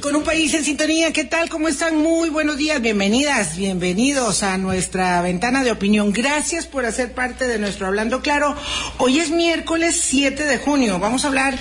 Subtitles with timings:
[0.00, 1.50] Con un país en sintonía, ¿qué tal?
[1.50, 1.98] ¿Cómo están?
[1.98, 6.10] Muy buenos días, bienvenidas, bienvenidos a nuestra ventana de opinión.
[6.12, 8.56] Gracias por hacer parte de nuestro Hablando Claro.
[8.96, 10.98] Hoy es miércoles 7 de junio.
[10.98, 11.58] Vamos a hablar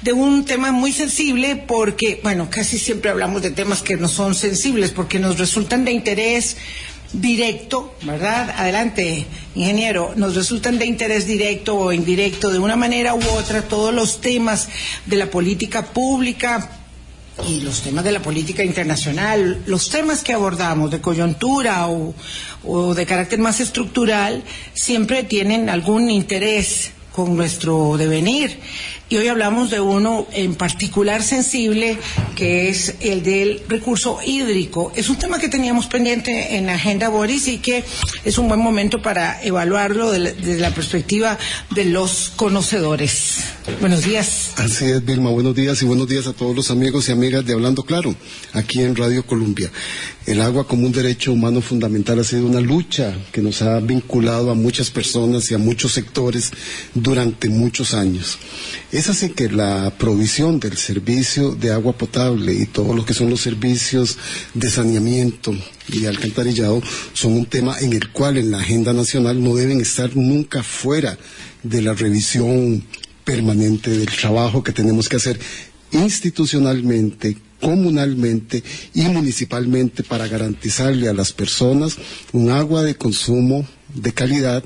[0.00, 4.34] de un tema muy sensible porque, bueno, casi siempre hablamos de temas que no son
[4.34, 6.56] sensibles porque nos resultan de interés
[7.12, 8.50] directo, ¿verdad?
[8.56, 10.12] Adelante, ingeniero.
[10.16, 14.68] Nos resultan de interés directo o indirecto, de una manera u otra, todos los temas
[15.06, 16.78] de la política pública
[17.48, 22.14] y los temas de la política internacional, los temas que abordamos de coyuntura o,
[22.64, 24.44] o de carácter más estructural,
[24.74, 28.58] siempre tienen algún interés con nuestro devenir.
[29.12, 31.98] Y hoy hablamos de uno en particular sensible,
[32.34, 34.90] que es el del recurso hídrico.
[34.96, 37.84] Es un tema que teníamos pendiente en la agenda, Boris, y que
[38.24, 41.36] es un buen momento para evaluarlo desde la perspectiva
[41.74, 43.44] de los conocedores.
[43.80, 44.52] Buenos días.
[44.56, 45.28] Así es, Vilma.
[45.28, 48.14] Buenos días y buenos días a todos los amigos y amigas de Hablando Claro,
[48.54, 49.70] aquí en Radio Colombia.
[50.24, 54.50] El agua como un derecho humano fundamental ha sido una lucha que nos ha vinculado
[54.50, 56.52] a muchas personas y a muchos sectores
[56.94, 58.38] durante muchos años.
[59.08, 63.40] Así que la provisión del servicio de agua potable y todo lo que son los
[63.40, 64.18] servicios
[64.54, 65.54] de saneamiento
[65.88, 66.82] y alcantarillado
[67.12, 71.16] son un tema en el cual en la agenda nacional no deben estar nunca fuera
[71.62, 72.84] de la revisión
[73.24, 75.38] permanente del trabajo que tenemos que hacer
[75.92, 78.62] institucionalmente, comunalmente
[78.94, 81.96] y municipalmente para garantizarle a las personas
[82.32, 84.64] un agua de consumo de calidad,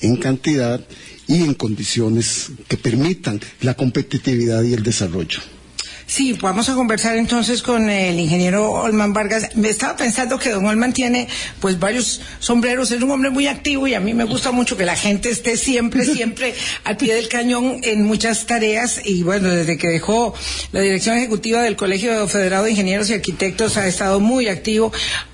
[0.00, 0.80] en cantidad
[1.26, 5.40] y en condiciones que permitan la competitividad y el desarrollo.
[6.08, 9.54] Sí, vamos a conversar entonces con el ingeniero Olman Vargas.
[9.56, 11.28] Me estaba pensando que don Olman tiene
[11.60, 14.86] pues varios sombreros, es un hombre muy activo y a mí me gusta mucho que
[14.86, 19.76] la gente esté siempre, siempre al pie del cañón en muchas tareas y bueno, desde
[19.76, 20.32] que dejó
[20.72, 24.90] la dirección ejecutiva del Colegio Federado de Ingenieros y Arquitectos ha estado muy activo.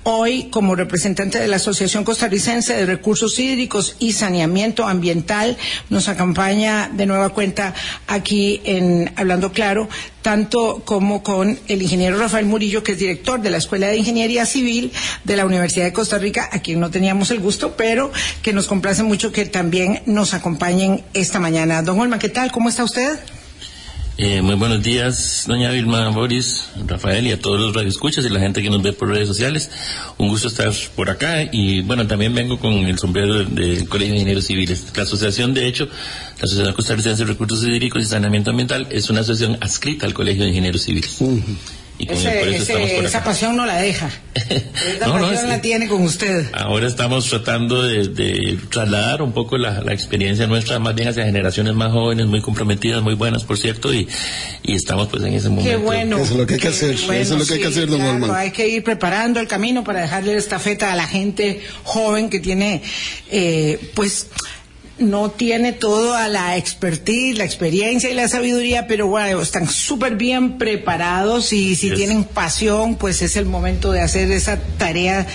[0.07, 5.57] Hoy, como representante de la Asociación Costarricense de Recursos Hídricos y Saneamiento Ambiental,
[5.89, 7.73] nos acompaña de nueva cuenta
[8.05, 9.89] aquí en Hablando Claro
[10.21, 14.45] tanto como con el ingeniero Rafael Murillo, que es director de la Escuela de Ingeniería
[14.45, 14.91] Civil
[15.23, 18.11] de la Universidad de Costa Rica, a quien no teníamos el gusto, pero
[18.43, 21.81] que nos complace mucho que también nos acompañen esta mañana.
[21.81, 22.51] Don Olma, ¿qué tal?
[22.51, 23.19] ¿Cómo está usted?
[24.17, 28.39] Eh, muy buenos días, doña Vilma, Boris, Rafael y a todos los radioescuchas y la
[28.39, 29.69] gente que nos ve por redes sociales.
[30.17, 34.19] Un gusto estar por acá y bueno, también vengo con el sombrero del Colegio de
[34.19, 34.85] Ingenieros Civiles.
[34.95, 35.89] La asociación, de hecho,
[36.39, 40.43] la Asociación Costarricense de Recursos Hídricos y Saneamiento Ambiental es una asociación adscrita al Colegio
[40.43, 41.21] de Ingenieros Civiles.
[41.97, 44.09] Y con ese, el, ese, esa pasión no la deja.
[44.35, 46.47] Esa no, pasión no, la tiene con usted.
[46.53, 51.23] Ahora estamos tratando de, de trasladar un poco la, la, experiencia nuestra más bien hacia
[51.23, 54.07] generaciones más jóvenes, muy comprometidas, muy buenas, por cierto, y,
[54.61, 55.69] y estamos pues en ese momento.
[55.69, 56.17] Qué bueno.
[56.17, 56.95] Eso es lo que hay que hacer.
[57.05, 58.35] Bueno, eso es lo que hay que hacer, don claro, Olman.
[58.35, 62.41] Hay que ir preparando el camino para dejarle esta feta a la gente joven que
[62.41, 62.83] tiene,
[63.31, 64.27] eh, pues,
[64.97, 70.57] no tiene toda la expertise, la experiencia y la sabiduría, pero bueno, están súper bien
[70.57, 71.97] preparados y si yes.
[71.97, 75.27] tienen pasión, pues es el momento de hacer esa tarea,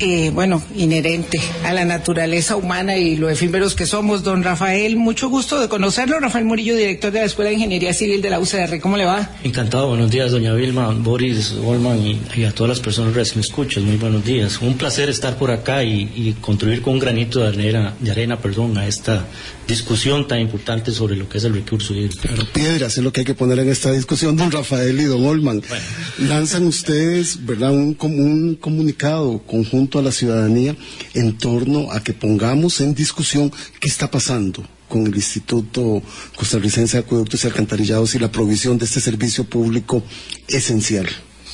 [0.00, 4.24] eh, bueno, inherente a la naturaleza humana y lo efímeros que somos.
[4.24, 6.18] Don Rafael, mucho gusto de conocerlo.
[6.18, 8.80] Rafael Murillo, director de la Escuela de Ingeniería Civil de la UCR.
[8.80, 9.30] ¿Cómo le va?
[9.44, 9.88] Encantado.
[9.88, 13.84] Buenos días, doña Vilma, Boris, Olman y, y, a todas las personas que me escuchan.
[13.84, 14.60] Muy buenos días.
[14.60, 18.38] Un placer estar por acá y, y contribuir con un granito de arena, de arena
[18.38, 19.26] perdón, a esta
[19.68, 22.22] discusión tan importante sobre lo que es el recurso hídrico.
[22.22, 25.24] Pero piedras es lo que hay que poner en esta discusión, don Rafael y don
[25.24, 25.62] Olman.
[25.68, 25.84] Bueno.
[26.18, 30.74] Lanzan ustedes, ¿verdad?, un, un comunicado conjunto a la ciudadanía
[31.14, 36.02] en torno a que pongamos en discusión qué está pasando con el Instituto
[36.36, 40.02] Costarricense de Acueductos y Alcantarillados y la provisión de este servicio público
[40.48, 41.06] esencial.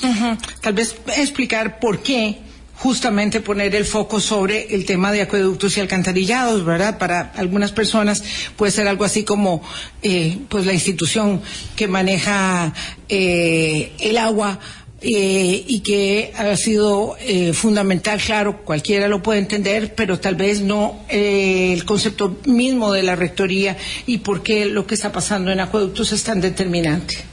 [0.02, 0.38] Uh -huh.
[0.60, 2.38] Tal vez explicar por qué
[2.82, 6.98] justamente poner el foco sobre el tema de acueductos y alcantarillados, ¿verdad?
[6.98, 8.24] Para algunas personas
[8.56, 9.62] puede ser algo así como,
[10.02, 11.40] eh, pues la institución
[11.76, 12.74] que maneja
[13.08, 14.58] eh, el agua.
[15.04, 20.60] Eh, y que ha sido eh, fundamental, claro, cualquiera lo puede entender, pero tal vez
[20.60, 23.76] no eh, el concepto mismo de la rectoría
[24.06, 27.31] y por qué lo que está pasando en acueductos es tan determinante.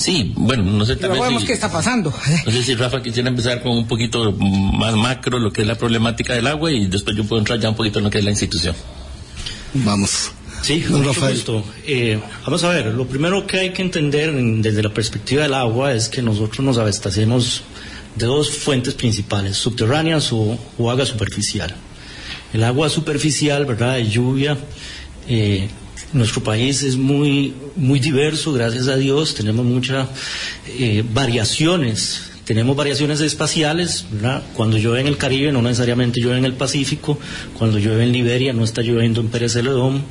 [0.00, 2.10] Sí, bueno, no sé tal vez si, qué está pasando.
[2.46, 5.74] No sé si Rafa quisiera empezar con un poquito más macro lo que es la
[5.74, 8.24] problemática del agua y después yo puedo entrar ya un poquito en lo que es
[8.24, 8.74] la institución.
[9.74, 10.32] Vamos.
[10.62, 11.62] Sí, con mucho gusto.
[11.86, 15.92] Eh, vamos a ver, lo primero que hay que entender desde la perspectiva del agua
[15.92, 17.62] es que nosotros nos abastecemos
[18.16, 21.76] de dos fuentes principales, subterráneas o, o agua superficial.
[22.54, 24.56] El agua superficial, ¿verdad?, de lluvia,
[25.28, 25.68] eh,
[26.12, 30.08] nuestro país es muy, muy diverso, gracias a Dios, tenemos muchas
[30.66, 34.06] eh, variaciones tenemos variaciones espaciales.
[34.54, 37.16] Cuando llueve en el Caribe no necesariamente llueve en el Pacífico,
[37.56, 40.02] cuando llueve en Liberia no está lloviendo en Pérez Celedón,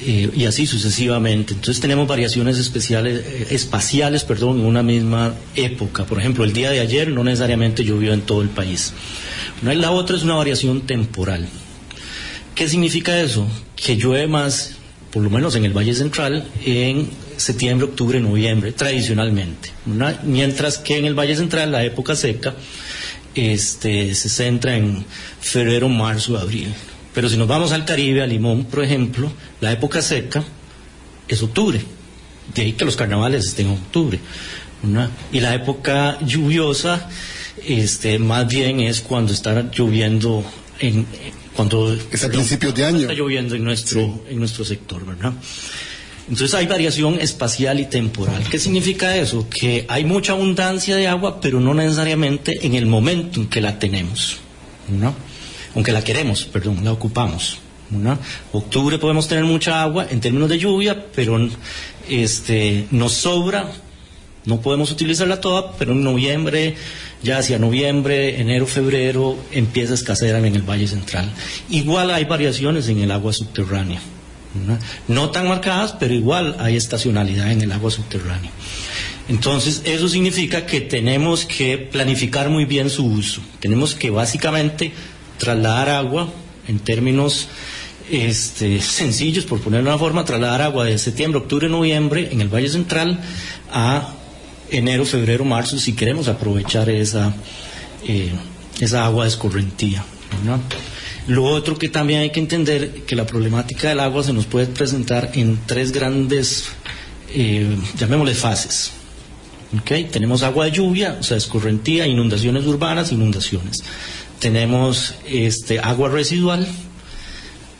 [0.00, 1.52] eh, y así sucesivamente.
[1.52, 6.06] Entonces tenemos variaciones especiales, eh, espaciales perdón, en una misma época.
[6.06, 8.94] Por ejemplo, el día de ayer no necesariamente llovió en todo el país.
[9.62, 11.46] La otra es una variación temporal.
[12.54, 13.46] ¿Qué significa eso?
[13.76, 14.75] Que llueve más,
[15.16, 17.08] por lo menos en el Valle Central, en
[17.38, 19.72] septiembre, octubre, noviembre, tradicionalmente.
[20.24, 22.54] Mientras que en el Valle Central la época seca
[23.34, 25.06] este, se centra en
[25.40, 26.70] febrero, marzo, abril.
[27.14, 29.32] Pero si nos vamos al Caribe, a Limón, por ejemplo,
[29.62, 30.44] la época seca
[31.26, 31.80] es octubre.
[32.54, 34.20] De ahí que los carnavales estén en octubre.
[35.32, 37.08] Y la época lluviosa,
[37.66, 40.44] este, más bien es cuando está lloviendo
[40.78, 41.06] en,
[41.56, 45.32] cuando es a principios de año está lloviendo en nuestro en nuestro sector, ¿verdad?
[46.28, 48.44] Entonces hay variación espacial y temporal.
[48.50, 49.48] ¿Qué significa eso?
[49.48, 53.78] Que hay mucha abundancia de agua, pero no necesariamente en el momento en que la
[53.78, 54.38] tenemos,
[54.88, 55.14] ¿no?
[55.74, 57.58] Aunque la queremos, perdón, la ocupamos.
[57.90, 58.18] ¿no?
[58.52, 61.38] Octubre podemos tener mucha agua en términos de lluvia, pero
[62.08, 63.70] este, nos sobra,
[64.44, 66.76] no podemos utilizarla toda, pero en noviembre,
[67.26, 71.30] ya hacia noviembre, enero, febrero, empieza a escasear en el Valle Central.
[71.68, 74.00] Igual hay variaciones en el agua subterránea.
[75.08, 75.30] ¿no?
[75.30, 78.50] tan marcadas, pero igual hay estacionalidad en el agua subterránea.
[79.28, 83.42] Entonces, eso significa que tenemos que planificar muy bien su uso.
[83.60, 84.92] Tenemos que básicamente
[85.36, 86.32] trasladar agua
[86.68, 87.48] en términos
[88.10, 92.48] este, sencillos, por ponerlo de una forma, trasladar agua de septiembre, octubre, noviembre en el
[92.48, 93.20] Valle Central
[93.72, 94.14] a
[94.70, 97.34] enero, febrero, marzo, si queremos aprovechar esa,
[98.06, 98.32] eh,
[98.80, 100.04] esa agua escorrentía.
[100.44, 100.60] ¿no?
[101.26, 104.66] Lo otro que también hay que entender que la problemática del agua se nos puede
[104.66, 106.66] presentar en tres grandes,
[107.34, 108.92] eh, llamémosle fases.
[109.84, 113.82] Tenemos agua de lluvia, o sea, escorrentía, inundaciones urbanas, inundaciones.
[114.38, 116.66] Tenemos este, agua residual,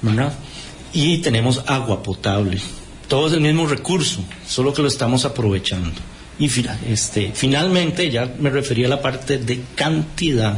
[0.03, 0.32] ¿verdad?
[0.93, 2.59] Y tenemos agua potable.
[3.06, 6.00] Todo es el mismo recurso, solo que lo estamos aprovechando.
[6.38, 6.50] Y
[6.88, 10.56] este, finalmente, ya me refería a la parte de cantidad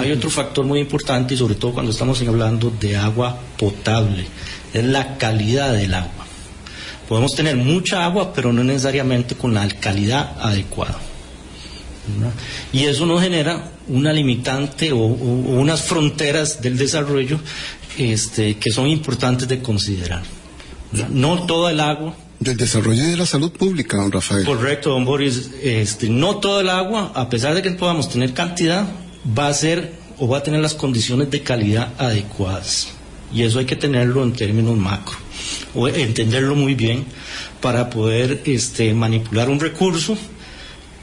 [0.00, 4.26] hay otro factor muy importante y sobre todo cuando estamos hablando de agua potable,
[4.72, 6.26] es la calidad del agua.
[7.08, 10.98] Podemos tener mucha agua, pero no necesariamente con la calidad adecuada.
[12.72, 17.38] Y eso nos genera una limitante o, unas fronteras del desarrollo
[17.96, 20.22] este, que son importantes de considerar.
[21.10, 24.44] No todo el agua del desarrollo de la salud pública, don Rafael.
[24.44, 25.50] Correcto, don Boris.
[25.62, 28.86] Este, no todo el agua, a pesar de que podamos tener cantidad,
[29.38, 32.88] va a ser o va a tener las condiciones de calidad adecuadas.
[33.32, 35.16] Y eso hay que tenerlo en términos macro,
[35.74, 37.04] o entenderlo muy bien
[37.60, 40.16] para poder este, manipular un recurso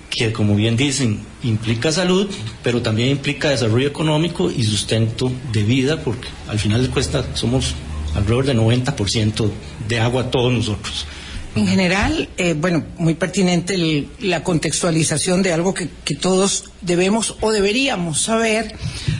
[0.09, 2.29] que, como bien dicen, implica salud,
[2.61, 7.73] pero también implica desarrollo económico y sustento de vida, porque al final de cuentas somos
[8.15, 9.49] alrededor del 90%
[9.87, 11.05] de agua todos nosotros.
[11.55, 15.87] En general, eh, bueno, muy pertinente la contextualización de algo que,
[16.19, 18.75] todos debemos o deberíamos saber,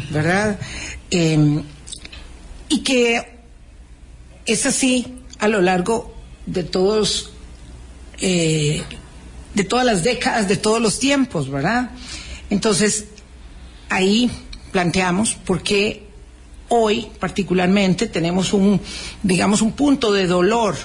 [0.10, 0.60] ¿verdad?
[1.12, 1.62] Em,
[2.70, 3.38] y que
[4.48, 6.16] es así a lo largo
[6.48, 7.34] de todos,
[8.20, 8.82] eh,
[9.54, 11.92] de todas las décadas, de todos los tiempos, ¿verdad?
[12.50, 13.06] Entonces,
[13.90, 14.32] ahí
[14.72, 16.08] planteamos por qué
[16.70, 18.82] hoy particularmente tenemos un,
[19.22, 20.76] digamos, un punto de dolor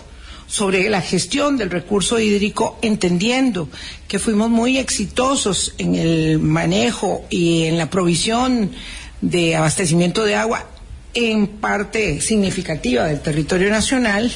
[0.48, 3.68] sobre la gestión del recurso hídrico, entendiendo
[4.08, 8.72] que fuimos muy exitosos en el manejo y en la provisión
[9.20, 10.64] de abastecimiento de agua
[11.12, 14.32] en parte significativa del territorio nacional,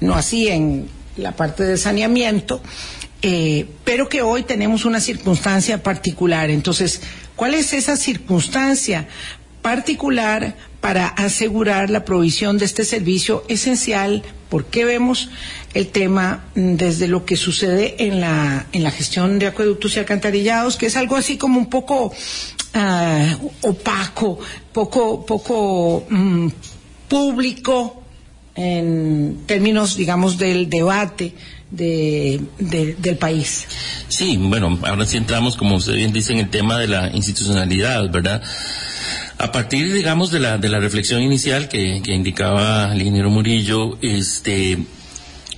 [0.00, 2.62] no así en la parte de saneamiento,
[3.22, 6.50] eh, pero que hoy tenemos una circunstancia particular.
[6.50, 7.00] Entonces,
[7.34, 9.08] ¿cuál es esa circunstancia
[9.62, 15.30] particular para asegurar la provisión de este servicio esencial ¿Por qué vemos
[15.72, 19.98] el tema mm, desde lo que sucede en la, en la gestión de acueductos y
[19.98, 22.12] alcantarillados, que es algo así como un poco
[22.74, 24.38] ah, opaco,
[24.72, 26.48] poco, poco mm,
[27.08, 28.02] público
[28.54, 31.34] en términos, digamos, del debate
[31.70, 33.66] de, del país.
[34.08, 38.08] Sí, bueno, ahora sí entramos, como usted bien dice, en el tema de la institucionalidad,
[38.10, 38.42] ¿verdad?
[39.44, 44.78] A partir, digamos, de la, de la reflexión inicial que, indicaba el ingeniero Murillo, este,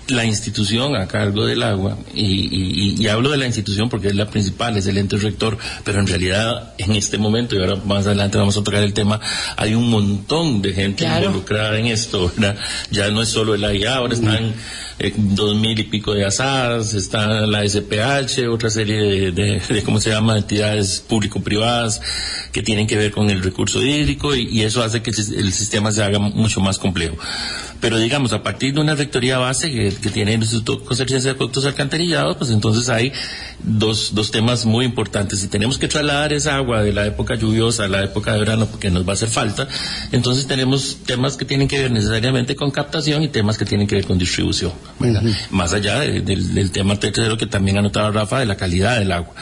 [0.09, 4.27] la institución a cargo del agua, y, y, hablo de la institución porque es la
[4.27, 8.37] principal, es el ente rector, pero en realidad en este momento, y ahora más adelante
[8.39, 9.21] vamos a tocar el tema,
[9.57, 12.57] hay un montón de gente involucrada en esto, ¿verdad?
[12.91, 14.53] Ya no es solo el AIA, ahora están
[14.99, 20.11] eh, dos mil y pico de asadas, está la SPH, otra serie de, ¿cómo se
[20.11, 22.01] llama?, entidades público-privadas
[22.53, 26.03] que tienen que ver con el recurso hídrico y, eso hace que el sistema se
[26.03, 27.17] haga mucho más complejo.
[27.81, 31.67] Pero digamos, a partir de una rectoría base que, tiene el Instituto Costarricense de Acueductos
[31.67, 33.13] Alcantarillados, pues entonces hay
[33.63, 35.41] dos, dos temas muy importantes.
[35.41, 38.67] Si tenemos que trasladar esa agua de la época lluviosa a la época de verano,
[38.67, 39.69] porque nos va a hacer falta,
[40.11, 43.97] entonces tenemos temas que tienen que ver necesariamente con captación y temas que tienen que
[43.97, 44.73] ver con distribución.
[45.51, 49.35] Más allá del, tema tercero que también ha notado Rafa de la calidad del agua.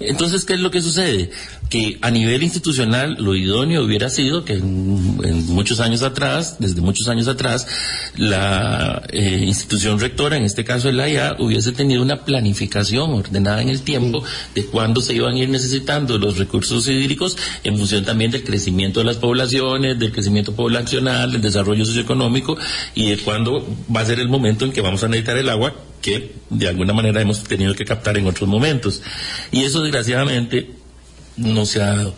[0.00, 1.30] Entonces, ¿qué es lo que sucede?
[1.68, 7.08] Que a nivel institucional lo idóneo hubiera sido que en, muchos años atrás, desde muchos
[7.08, 7.66] años atrás,
[8.16, 13.68] la eh, institución rectora, en este caso el AIA, hubiese tenido una planificación ordenada en
[13.68, 18.30] el tiempo de cuándo se iban a ir necesitando los recursos hídricos en función también
[18.30, 22.56] del crecimiento de las poblaciones, del crecimiento poblacional, del desarrollo socioeconómico
[22.94, 25.74] y de cuándo va a ser el momento en que vamos a necesitar el agua
[26.00, 29.02] que de alguna manera hemos tenido que captar en otros momentos.
[29.50, 30.70] Y eso desgraciadamente
[31.38, 32.14] no se ha dado.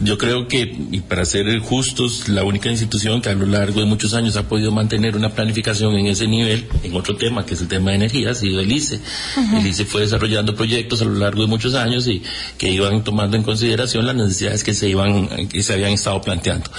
[0.00, 3.86] Yo creo que, y para ser justos, la única institución que a lo largo de
[3.86, 7.60] muchos años ha podido mantener una planificación en ese nivel, en otro tema, que es
[7.60, 9.00] el tema de energía, ha sido el ICE.
[9.54, 12.22] El ICE fue desarrollando proyectos a lo largo de muchos años y
[12.58, 16.70] que iban tomando en consideración las necesidades que se iban, que se habían estado planteando.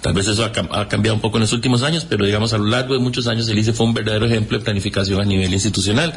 [0.00, 2.66] Tal vez eso ha, cambiado un poco en los últimos años, pero digamos a lo
[2.66, 6.14] largo de muchos años el ICE fue un verdadero ejemplo de planificación a nivel institucional.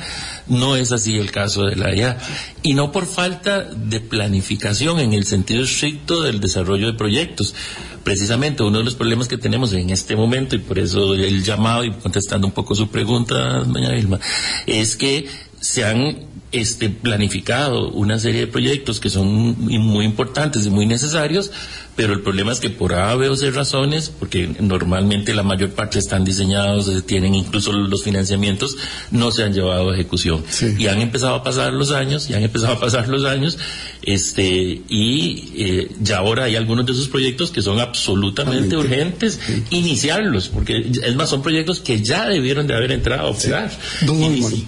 [0.47, 2.17] No es así el caso de la IA.
[2.63, 7.55] Y no por falta de planificación en el sentido estricto del desarrollo de proyectos.
[8.03, 11.83] Precisamente uno de los problemas que tenemos en este momento, y por eso el llamado
[11.83, 14.19] y contestando un poco su pregunta, doña Vilma,
[14.65, 15.27] es que
[15.59, 19.27] se han este, planificado una serie de proyectos que son
[19.59, 21.51] muy importantes y muy necesarios,
[21.95, 25.71] pero el problema es que por A, B o C razones, porque normalmente la mayor
[25.71, 28.77] parte están diseñados, eh, tienen incluso los financiamientos,
[29.11, 30.43] no se han llevado a ejecución.
[30.77, 33.57] Y han empezado a pasar los años, y han empezado a pasar los años,
[34.01, 40.49] este, y eh, ya ahora hay algunos de esos proyectos que son absolutamente urgentes iniciarlos,
[40.49, 43.71] porque es más, son proyectos que ya debieron de haber entrado a operar.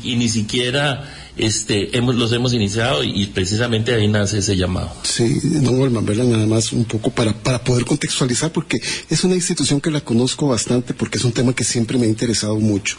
[0.04, 4.92] y ni siquiera este, hemos, los hemos iniciado y, precisamente ahí nace ese llamado.
[5.04, 6.26] Sí, don Olman, ¿verdad?
[6.26, 10.48] Nada más un poco para, para poder contextualizar, porque es una institución que la conozco
[10.48, 12.98] bastante, porque es un tema que siempre me ha interesado mucho.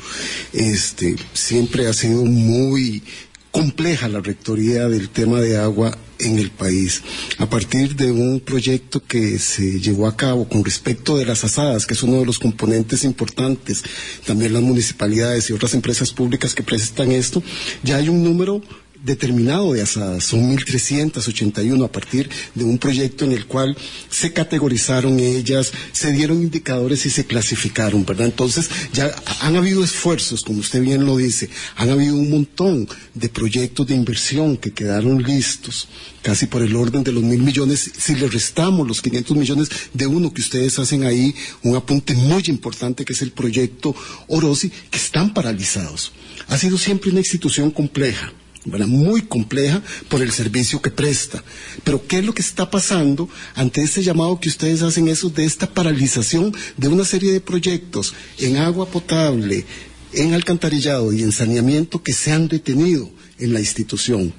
[0.53, 3.03] Este, siempre ha sido muy
[3.51, 7.03] compleja la rectoría del tema de agua en el país.
[7.39, 11.87] A partir de un proyecto que se llevó a cabo con respecto de las asadas,
[11.87, 13.83] que es uno de los componentes importantes,
[14.27, 17.43] también las municipalidades y otras empresas públicas que prestan esto,
[17.83, 18.63] ya hay un número
[19.05, 23.77] determinado de asadas, son 1.381 a partir de un proyecto en el cual
[24.11, 28.27] se categorizaron ellas, se dieron indicadores y se clasificaron, ¿verdad?
[28.27, 33.29] Entonces ya han habido esfuerzos, como usted bien lo dice, han habido un montón de
[33.29, 35.89] proyectos de inversión que quedaron listos,
[36.23, 40.07] casi por el orden de los mil millones, si le restamos los 500 millones de
[40.07, 43.95] uno que ustedes hacen ahí, un apunte muy importante que es el proyecto
[44.27, 46.13] Orosi, que están paralizados.
[46.49, 48.33] Ha sido siempre una institución compleja
[48.65, 51.43] muy compleja por el servicio que presta.
[51.85, 55.45] Pero ¿qué es lo que está pasando ante este llamado que ustedes hacen eso de
[55.45, 59.65] esta paralización de una serie de proyectos en agua potable,
[60.13, 64.33] en alcantarillado y en saneamiento que se han detenido en la institución?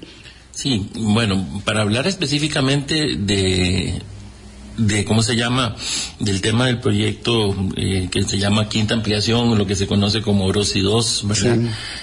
[0.52, 4.02] Sí, bueno, para hablar específicamente de
[4.80, 5.76] de cómo se llama
[6.18, 10.46] del tema del proyecto eh, que se llama quinta ampliación lo que se conoce como
[10.46, 11.58] Orosi 2 verdad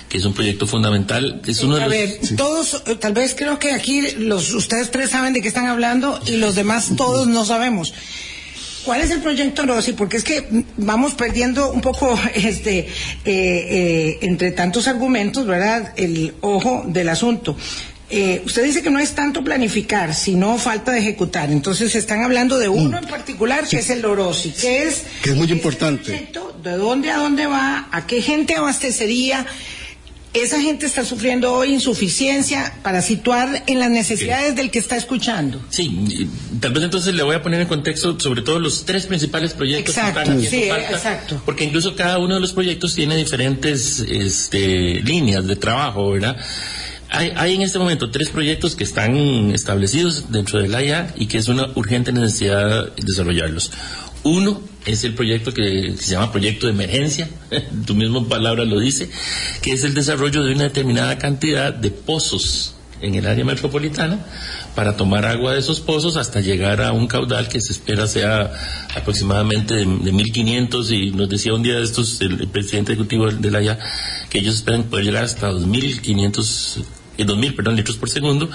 [0.07, 3.71] que es un proyecto fundamental es uno a ver todos eh, tal vez creo que
[3.71, 7.93] aquí los ustedes tres saben de qué están hablando y los demás todos no sabemos
[8.85, 9.91] ¿Cuál es el proyecto Orosi?
[9.91, 12.87] Porque es que vamos perdiendo un poco, este,
[13.25, 15.91] eh, entre tantos argumentos, ¿verdad?
[15.97, 17.57] El ojo del asunto.
[18.09, 21.51] Eh, usted dice que no es tanto planificar, sino falta de ejecutar.
[21.51, 23.03] Entonces están hablando de uno mm.
[23.03, 25.03] en particular, que es el Orosi, que es...
[25.21, 26.29] Que es muy importante.
[26.63, 27.89] ¿De dónde a dónde va?
[27.91, 29.45] ¿A qué gente abastecería?
[30.33, 35.59] Esa gente está sufriendo hoy insuficiencia para situar en las necesidades del que está escuchando.
[35.69, 39.53] Sí, tal vez entonces le voy a poner en contexto sobre todo los tres principales
[39.53, 41.41] proyectos exacto, que están sí, exacto.
[41.43, 46.37] porque incluso cada uno de los proyectos tiene diferentes este, líneas de trabajo, ¿verdad?
[47.09, 49.15] Hay, en este momento tres proyectos que están
[49.51, 53.71] establecidos dentro del AIA y que es una urgente necesidad desarrollarlos.
[54.23, 57.29] Uno es el proyecto que se llama proyecto de emergencia,
[57.85, 59.09] tu misma palabra lo dice,
[59.61, 64.25] que es el desarrollo de una determinada cantidad de pozos en el área metropolitana
[64.75, 68.51] para tomar agua de esos pozos hasta llegar a un caudal que se espera sea
[68.95, 73.59] aproximadamente de, 1.500 y nos decía un día de estos el, presidente ejecutivo de la
[73.59, 73.79] AYA
[74.29, 76.83] que ellos esperan poder llegar hasta 2.500,
[77.17, 78.49] eh, 2.000 perdón, litros por segundo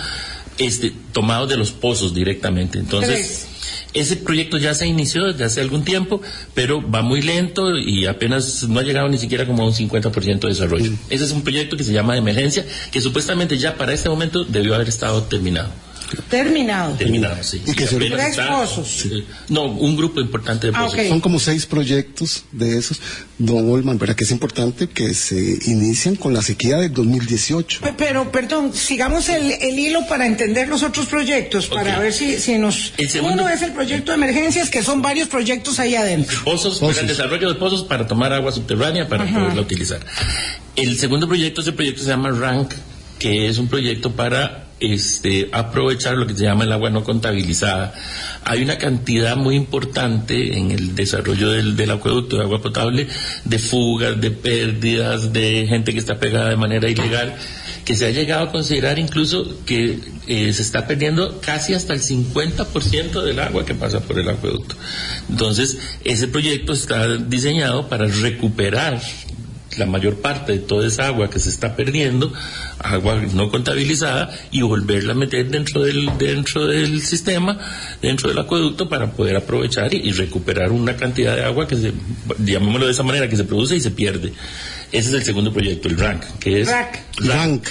[0.58, 2.78] este, tomados de los pozos directamente.
[2.78, 3.48] Entonces...
[3.94, 6.22] Ese proyecto ya se inició desde hace algún tiempo,
[6.54, 10.40] pero va muy lento y apenas no ha llegado ni siquiera como a un 50%
[10.40, 10.92] de desarrollo.
[11.10, 14.44] Ese es un proyecto que se llama de emergencia, que supuestamente ya para este momento
[14.44, 15.70] debió haber estado terminado.
[16.28, 16.94] Terminado.
[16.94, 17.62] Terminado, sí.
[17.66, 19.06] ¿Y que se tres pozos?
[19.48, 21.06] No, un grupo importante de ah, pozos.
[21.08, 23.00] Son como seis proyectos de esos.
[23.38, 27.80] Don Olman, ¿verdad que es importante que se inician con la sequía del 2018?
[27.96, 32.92] Pero, perdón, sigamos el, hilo para entender los otros proyectos, para ver si, si nos...
[33.22, 36.38] Uno es el proyecto de emergencias, que son varios proyectos ahí adentro.
[36.44, 36.98] Pozos, pozos.
[36.98, 40.00] el desarrollo de pozos para tomar agua subterránea para poderla utilizar.
[40.76, 42.74] El segundo proyecto, ese proyecto se llama RANK,
[43.18, 47.94] que es un proyecto para este, aprovechar lo que se llama el agua no contabilizada.
[48.44, 53.06] Hay una cantidad muy importante en el desarrollo del, acueducto de agua potable
[53.44, 57.36] de fugas, de pérdidas, de gente que está pegada de manera ilegal,
[57.84, 62.00] que se ha llegado a considerar incluso que eh, se está perdiendo casi hasta el
[62.00, 64.74] 50% del agua que pasa por el acueducto.
[65.30, 69.00] Entonces, ese proyecto está diseñado para recuperar
[69.76, 72.32] la mayor parte de toda esa agua que se está perdiendo,
[72.78, 77.58] agua no contabilizada, y volverla a meter dentro del, dentro del sistema,
[78.00, 81.92] dentro del acueducto, para poder aprovechar y, recuperar una cantidad de agua que se,
[82.38, 84.32] llamémoslo de esa manera, que se produce y se pierde.
[84.92, 86.68] Ese es el segundo proyecto, el RANC, que es...
[87.18, 87.66] RANC.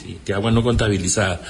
[0.00, 1.40] Sí, de agua no contabilizada.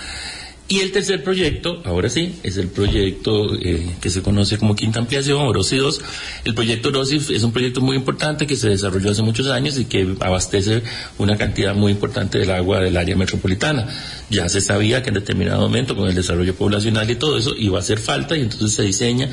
[0.69, 5.01] Y el tercer proyecto, ahora sí, es el proyecto eh, que se conoce como Quinta
[5.01, 6.01] Ampliación, Orosi 2.
[6.45, 9.85] El proyecto Orosi es un proyecto muy importante que se desarrolló hace muchos años y
[9.85, 10.83] que abastece
[11.19, 13.87] una cantidad muy importante del agua del área metropolitana.
[14.31, 17.77] Ya se sabía que en determinado momento, con el desarrollo poblacional y todo eso, iba
[17.77, 19.29] a hacer falta y entonces se diseña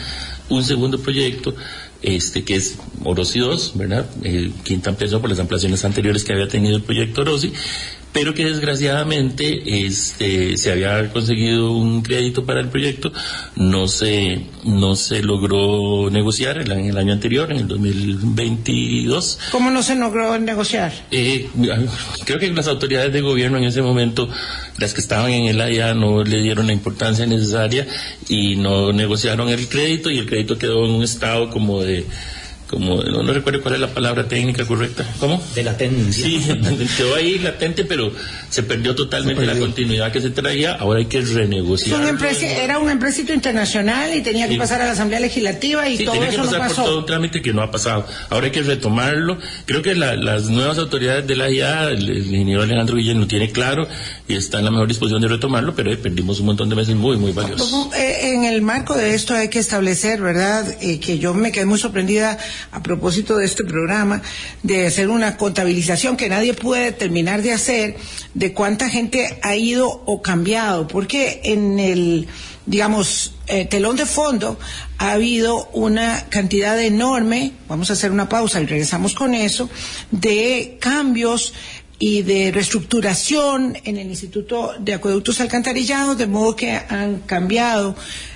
[0.50, 1.56] un segundo proyecto
[2.02, 4.06] este que es Orosi 2, ¿verdad?
[4.24, 7.52] Eh, quinta ampliación por las ampliaciones anteriores que había tenido el proyecto Orosi,
[8.13, 13.12] pero que desgraciadamente este, se había conseguido un crédito para el proyecto,
[13.56, 19.39] no se, no se logró negociar en el año anterior, en el 2022.
[19.52, 20.91] ¿Cómo no se logró negociar?
[21.12, 21.48] Eh,
[22.26, 24.30] creo que las autoridades de gobierno en ese momento,
[24.78, 27.88] las que estaban en el AIA, no le dieron la importancia necesaria
[28.28, 32.06] y no negociaron el crédito y el crédito quedó en un estado como de
[32.69, 35.03] como no, recuerdo cuál es la palabra técnica correcta.
[35.19, 35.41] ¿Cómo?
[35.55, 36.23] De latencia.
[36.23, 36.39] Sí,
[36.97, 38.12] quedó ahí latente, pero
[38.49, 40.73] se perdió totalmente la continuidad que se traía.
[40.73, 41.99] Ahora hay que renegociar.
[42.43, 46.29] era un empréstito internacional y tenía que pasar a la Asamblea Legislativa y todo tenía
[46.29, 48.05] eso que pasar por todo un trámite que no ha pasado.
[48.29, 49.39] Ahora hay que retomarlo.
[49.65, 53.88] Creo que las nuevas autoridades de la IA, el, ingeniero Alejandro Guillén lo tiene claro
[54.30, 57.18] y está en la mejor disposición de retomarlo, pero perdimos un montón de meses muy,
[57.18, 57.89] muy valiosos.
[57.96, 61.65] Eh, en el marco de esto hay que establecer, ¿verdad?, eh, que yo me quedé
[61.65, 62.38] muy sorprendida
[62.72, 64.22] a propósito de este programa,
[64.62, 67.98] de hacer una contabilización que nadie puede terminar de hacer
[68.36, 72.28] de cuánta gente ha ido o cambiado, porque en el,
[72.68, 74.60] digamos, eh, telón de fondo
[75.00, 79.72] ha habido una cantidad enorme, vamos a hacer una pausa y regresamos con eso,
[80.12, 81.52] de cambios
[82.00, 87.96] y de reestructuración en el Instituto de Acueductos Alcantarillados, de modo que han cambiado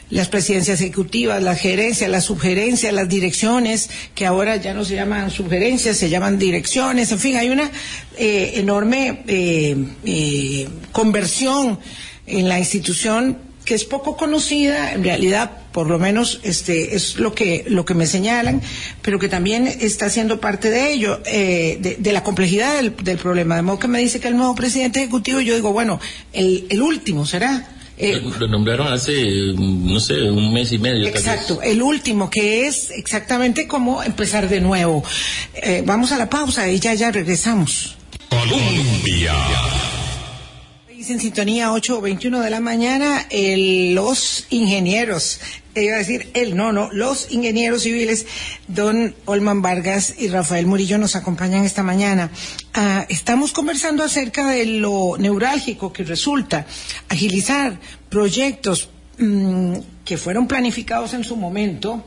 [0.10, 5.32] las presidencias ejecutivas, las gerencias, las sugerencias, las direcciones, que ahora ya no se llaman
[5.32, 7.72] sugerencias, se llaman direcciones, en fin, hay una
[8.18, 11.80] eh, enorme eh, eh, conversión
[12.28, 17.34] en la institución que es poco conocida, en realidad, por lo menos, este, es lo
[17.34, 18.62] que, lo que me señalan,
[19.02, 23.56] pero que también está siendo parte de ello, de, la complejidad del, problema.
[23.56, 26.00] De modo que me dice que el nuevo presidente ejecutivo, yo digo, bueno,
[26.34, 31.08] el, el último será eh, lo nombraron hace, no sé, un mes y medio.
[31.08, 35.04] Exacto, el último, que es exactamente como empezar de nuevo.
[35.54, 37.96] Eh, vamos a la pausa y ya, ya regresamos.
[38.30, 39.34] Colombia.
[41.10, 45.42] En sintonía 8.21 de la mañana, los ingenieros
[45.76, 48.26] iba a decir él, no, no, los ingenieros civiles,
[48.70, 52.32] don Olman Vargas y Rafael Murillo nos acompañan esta mañana.
[52.74, 56.66] Ah, estamos conversando acerca de lo neurálgico que resulta
[57.10, 59.74] agilizar proyectos mm,
[60.06, 62.06] que fueron planificados en su momento.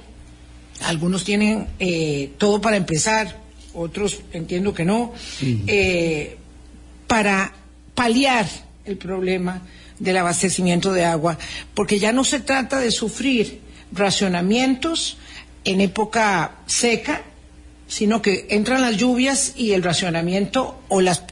[0.85, 3.43] Algunos tienen eh, todo para empezar,
[3.75, 6.39] otros entiendo que no, eh,
[7.07, 7.53] para
[7.95, 9.63] paliar el problema
[9.99, 11.39] del abastecimiento de agua,
[11.75, 13.61] porque ya no se trata de sufrir
[13.93, 15.19] racionamientos
[15.65, 17.23] en época seca,
[17.89, 21.23] sino que entran las lluvias y el racionamiento o las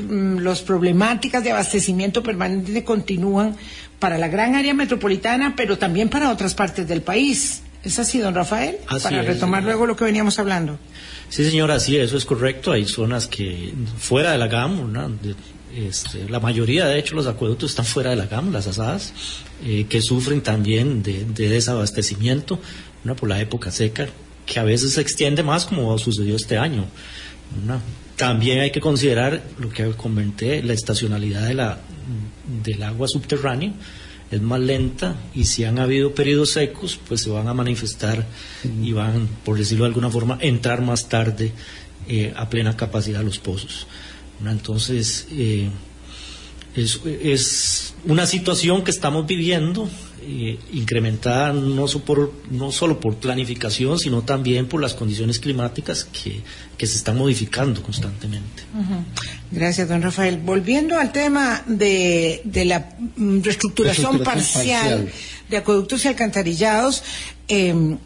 [0.00, 3.56] mm, los problemáticas de abastecimiento permanente continúan
[3.98, 7.62] para la gran área metropolitana, pero también para otras partes del país.
[7.82, 8.76] ¿Es así, don Rafael?
[9.02, 10.78] para retomar luego lo que veníamos hablando.
[11.28, 12.72] Sí, señora, sí, eso es correcto.
[12.72, 14.92] Hay zonas que fuera de la GAM,
[15.86, 19.12] este, la mayoría, de hecho, los acueductos están fuera de la GAM, las asadas,
[19.64, 22.58] eh, que sufren también de, desabastecimiento
[23.18, 24.08] por la época seca,
[24.44, 26.84] que a veces se extiende más como sucedió este año.
[28.16, 31.78] También hay que considerar lo que comenté, la estacionalidad de la,
[32.64, 33.72] del agua subterránea
[34.30, 38.26] es más lenta y si han habido periodos secos, pues se van a manifestar
[38.82, 41.52] y van, por decirlo de alguna forma, entrar más tarde
[42.08, 43.86] eh, a plena capacidad los pozos.
[44.44, 45.68] Entonces, eh,
[46.74, 49.88] es, es, una situación que estamos viviendo
[50.20, 56.42] eh, incrementada no, por, no solo por planificación, sino también por las condiciones climáticas que,
[56.78, 58.64] se están modificando constantemente.
[59.50, 60.38] Gracias, don Rafael.
[60.38, 65.08] Volviendo al tema de, la mm, reestructuración, parcial,
[65.48, 67.02] de acueductos y alcantarillados,
[67.48, 67.96] em,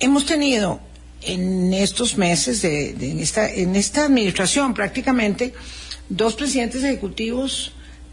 [0.00, 0.80] hemos tenido
[1.24, 5.54] en estos meses, de, en, esta, en esta administración prácticamente,
[6.08, 7.72] dos presidentes ejecutivos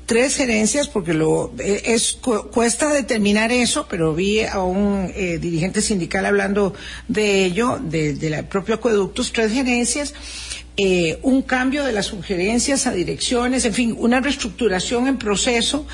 [0.10, 2.18] tres gerencias, porque lo eh, es
[2.52, 6.74] cuesta determinar eso, pero vi a un eh, dirigente sindical hablando
[7.08, 10.16] de ello, de, la propia acueductos, tres gerencias.
[10.78, 15.86] Eh, un cambio de las sugerencias a direcciones, en fin, una reestructuración en proceso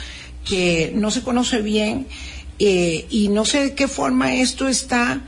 [0.45, 2.07] que no se conoce bien
[2.57, 5.23] y no sé de qué forma esto está,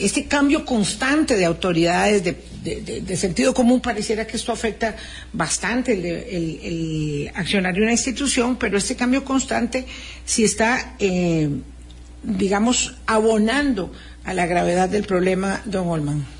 [0.00, 4.96] este cambio constante de autoridades, de sentido común pareciera que esto afecta
[5.32, 9.86] bastante el, accionario de una institución, pero este cambio constante
[10.24, 11.48] sí está, eh,
[12.22, 13.92] digamos, abonando
[14.24, 16.39] a la gravedad del problema, don Olman.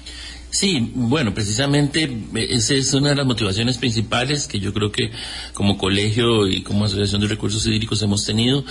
[0.50, 5.12] Sí, bueno, precisamente eh, esa es una de las motivaciones principales que yo creo que
[5.54, 8.64] como colegio y como Asociación de Recursos Hídricos hemos tenido,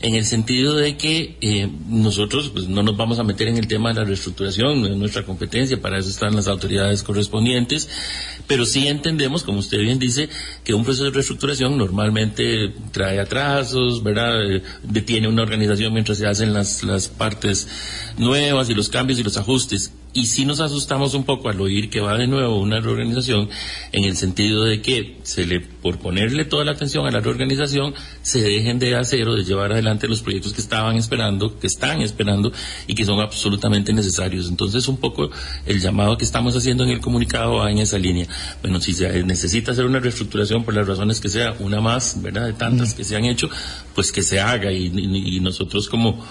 [0.00, 3.68] en el sentido de que eh, nosotros pues, no nos vamos a meter en el
[3.68, 7.88] tema de la reestructuración, no es nuestra competencia, para eso están las autoridades correspondientes,
[8.46, 10.30] pero sí entendemos, como usted bien dice,
[10.64, 14.42] que un proceso de reestructuración normalmente trae atrasos, ¿verdad?
[14.50, 17.68] Eh, detiene una organización mientras se hacen las, las partes
[18.16, 21.90] nuevas y los cambios y los ajustes y sí nos asustamos un poco al oír
[21.90, 23.50] que va de nuevo una reorganización
[23.92, 27.94] en el sentido de que se le, por ponerle toda la atención a la reorganización,
[28.22, 32.00] se dejen de hacer o de llevar adelante los proyectos que estaban esperando, que están
[32.00, 32.50] esperando
[32.86, 34.48] y que son absolutamente necesarios.
[34.48, 35.28] Entonces, un poco
[35.66, 38.26] el llamado que estamos haciendo en el comunicado va en esa línea.
[38.62, 42.46] Bueno, si se necesita hacer una reestructuración por las razones que sea, una más, ¿verdad?
[42.46, 43.50] De tantas que se han hecho,
[43.94, 46.24] pues que se haga y nosotros como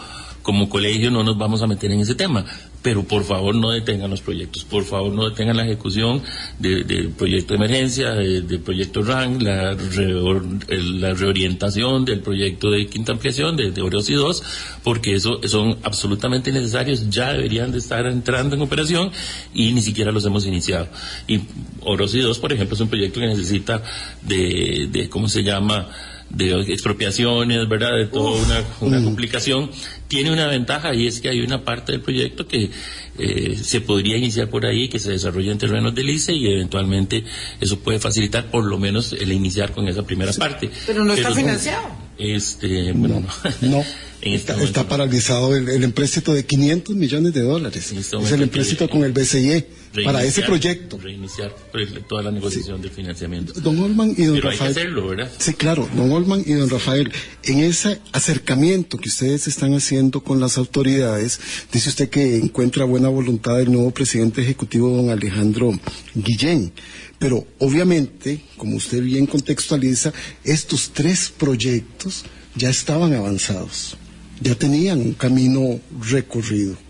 [0.46, 2.46] como colegio no nos vamos a meter en ese tema,
[2.84, 6.22] pero por favor no detengan los proyectos, por favor no detengan la ejecución
[6.60, 13.58] del proyecto de emergencia, del proyecto RAN, la, la, reorientación del proyecto de quinta ampliación
[13.58, 14.44] de, de Orosi 2,
[14.84, 19.10] porque eso son absolutamente necesarios, ya deberían de estar entrando en operación
[19.52, 20.88] y ni siquiera los hemos iniciado.
[21.28, 21.42] Y
[21.82, 23.82] Orosi 2, por ejemplo, es un proyecto que necesita
[24.22, 25.90] de, de ¿cómo se llama?,
[26.30, 27.96] de expropiaciones, ¿verdad?
[27.98, 29.70] De toda una, una complicación,
[30.08, 32.70] tiene una ventaja y es que hay una parte del proyecto que
[33.18, 37.24] eh, se podría iniciar por ahí, que se desarrolla en terrenos de ICE y eventualmente
[37.62, 40.70] eso puede facilitar por lo menos el iniciar con esa primera parte.
[40.86, 41.88] Pero no está financiado.
[42.18, 43.26] Este, bueno,
[43.62, 43.84] no.
[44.22, 47.92] está, paralizado el, empréstito de 500 millones de dólares.
[47.92, 49.68] Este es el empréstito con el BCE
[50.04, 50.98] para ese proyecto.
[50.98, 53.54] Reiniciar pues, toda la negociación del financiamiento.
[53.62, 54.70] Don Olman y don Pero Rafael.
[54.70, 55.32] Hay que hacerlo, ¿verdad?
[55.38, 55.90] Sí, claro.
[55.96, 57.12] Don Olman y don Rafael,
[57.44, 61.40] en ese acercamiento que ustedes están haciendo con las autoridades,
[61.72, 65.72] dice usted que encuentra buena voluntad del nuevo presidente ejecutivo, don Alejandro
[66.14, 66.72] Guillén.
[67.18, 73.98] Pero obviamente, como usted bien contextualiza, estos tres proyectos ya estaban avanzados,
[74.42, 76.85] ya tenían un camino recorrido.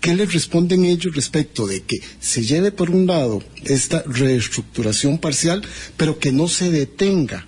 [0.00, 5.62] ¿Qué les responden ellos respecto de que se lleve por un lado esta reestructuración parcial,
[5.96, 7.46] pero que no se detenga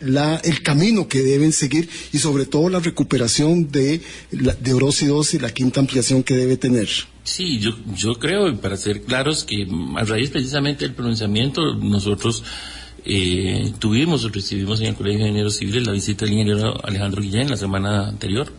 [0.00, 4.00] el camino que deben seguir y sobre todo la recuperación de,
[4.30, 6.88] la, de Orosi 2 y la quinta ampliación que debe tener?
[7.24, 12.44] Sí, yo, yo creo, para ser claros, que a raíz precisamente del pronunciamiento nosotros
[13.04, 17.48] eh, tuvimos recibimos en el Colegio de Ingenieros Civiles la visita del ingeniero Alejandro Guillén
[17.48, 18.52] la semana anterior.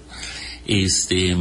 [0.66, 1.36] Este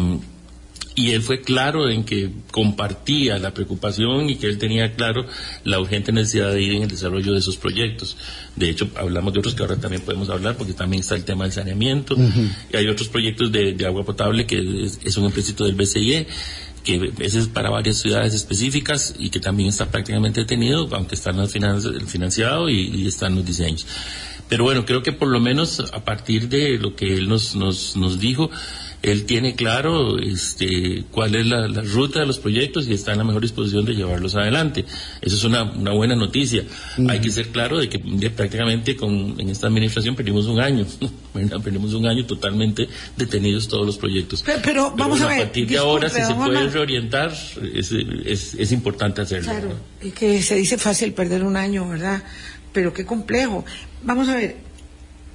[0.96, 5.26] y él fue claro en que compartía la preocupación y que él tenía claro
[5.62, 8.16] la urgente necesidad de ir en el desarrollo de esos proyectos.
[8.56, 11.44] De hecho, hablamos de otros que ahora también podemos hablar porque también está el tema
[11.44, 12.16] del saneamiento
[12.72, 16.26] y hay otros proyectos de, agua potable que es, un empréstito del BCIE
[16.82, 21.32] que ese es para varias ciudades específicas y que también está prácticamente detenido, aunque está
[22.06, 23.86] financiado y, y están los diseños.
[24.48, 27.96] Pero bueno, creo que por lo menos a partir de lo que él nos, nos,
[27.96, 28.50] nos dijo,
[29.06, 33.24] él tiene claro este, cuál es la, ruta de los proyectos y está en la
[33.24, 34.84] mejor disposición de llevarlos adelante.
[35.22, 36.64] Eso es una, una buena noticia.
[37.08, 40.84] Hay que ser claro de que prácticamente con, en esta administración perdimos un año,
[41.62, 44.44] perdimos un año totalmente detenidos todos los proyectos.
[44.64, 45.40] Pero, vamos a ver.
[45.40, 47.32] A partir de ahora, si se puede reorientar,
[47.74, 49.52] es, es, es, importante hacerlo.
[49.52, 52.24] Claro, es que se dice fácil perder un año, ¿verdad?
[52.72, 53.64] Pero qué complejo.
[54.02, 54.56] Vamos a ver,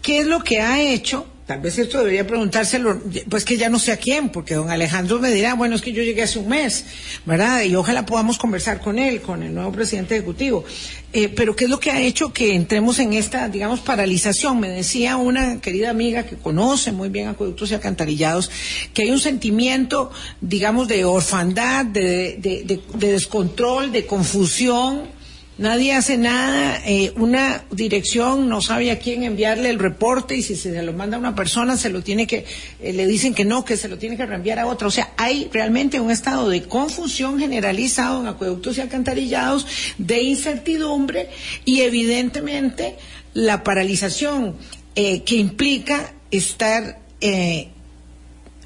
[0.01, 3.77] ¿qué es lo que ha hecho Tal vez esto debería preguntárselo, pues que ya no
[3.77, 6.47] sé a quién, porque don Alejandro me dirá, bueno, es que yo llegué hace un
[6.47, 6.85] mes,
[7.25, 7.63] ¿verdad?
[7.63, 10.63] Y ojalá podamos conversar con él, con el nuevo presidente ejecutivo.
[11.11, 14.61] Eh, pero ¿qué es lo que ha hecho que entremos en esta, digamos, paralización?
[14.61, 18.49] Me decía una querida amiga que conoce muy bien acueductos y alcantarillados,
[18.93, 20.09] que hay un sentimiento,
[20.39, 25.20] digamos, de orfandad, de, de descontrol, de confusión
[25.61, 30.55] Nadie hace nada, eh, una dirección no sabe a quién enviarle el reporte y si
[30.55, 32.45] se lo manda a una persona se lo tiene que,
[32.79, 34.87] eh, le dicen que no, que se lo tiene que reenviar a otra.
[34.87, 39.67] O sea, hay realmente un estado de confusión generalizado en acueductos y alcantarillados,
[39.99, 41.29] de incertidumbre
[41.63, 42.95] y evidentemente
[43.35, 44.55] la paralización
[44.95, 46.97] eh, que implica estar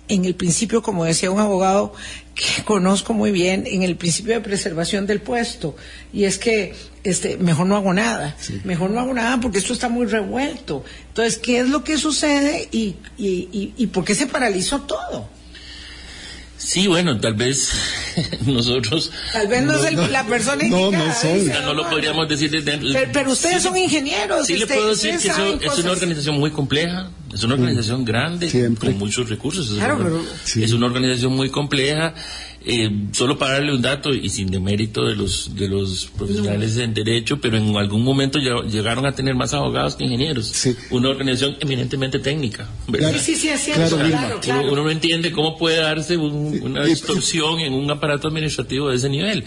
[0.07, 1.93] en el principio, como decía un abogado,
[2.35, 5.75] que conozco muy bien en el principio de preservación del puesto
[6.11, 9.87] y es que este mejor no hago nada mejor no hago nada porque esto está
[9.87, 14.81] muy revuelto entonces qué es lo que sucede y, y, y, por qué se paralizó
[14.81, 15.33] todo
[16.57, 17.73] Sí, bueno, tal vez
[18.47, 19.11] nosotros...
[19.31, 20.97] Tal vez no, es la persona indicada.
[20.97, 21.47] No, no son.
[21.63, 22.79] no lo podríamos decir desde...
[22.91, 24.47] Pero, pero ustedes son ingenieros.
[24.47, 28.49] Sí, le este, puedo decir que es una organización muy compleja, es una organización grande,
[28.79, 29.69] con muchos recursos.
[29.69, 32.13] Es, claro, una, pero, es una organización muy compleja
[32.67, 36.93] eh, solo para darle un dato y sin demérito de los de los profesionales en
[36.93, 40.65] derecho, pero en algún momento llegaron a tener más abogados que ingenieros.
[40.89, 42.67] Una organización eminentemente técnica.
[43.19, 48.29] Sí, sí, sí, claro, Uno, no entiende cómo puede darse una distorsión en un aparato
[48.29, 49.43] administrativo de ese nivel.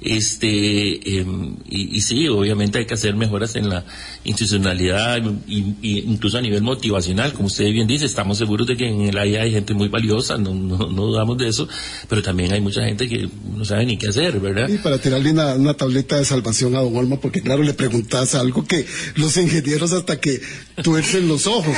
[0.00, 3.84] Este em, y, sí, obviamente hay que hacer mejoras en la
[4.24, 9.02] institucionalidad y, incluso a nivel motivacional, como usted bien dice, estamos seguros de que en
[9.02, 11.68] el AIA hay gente muy valiosa, no, no, no dudamos de eso,
[12.08, 14.68] pero también hay mucha gente que no sabe ni qué hacer, ¿verdad?
[14.68, 18.64] Y para tirarle una, tableta de salvación a don Olma, porque claro, le preguntas algo
[18.64, 18.86] que
[19.16, 20.40] los ingenieros hasta que
[20.82, 21.76] tuercen los ojos.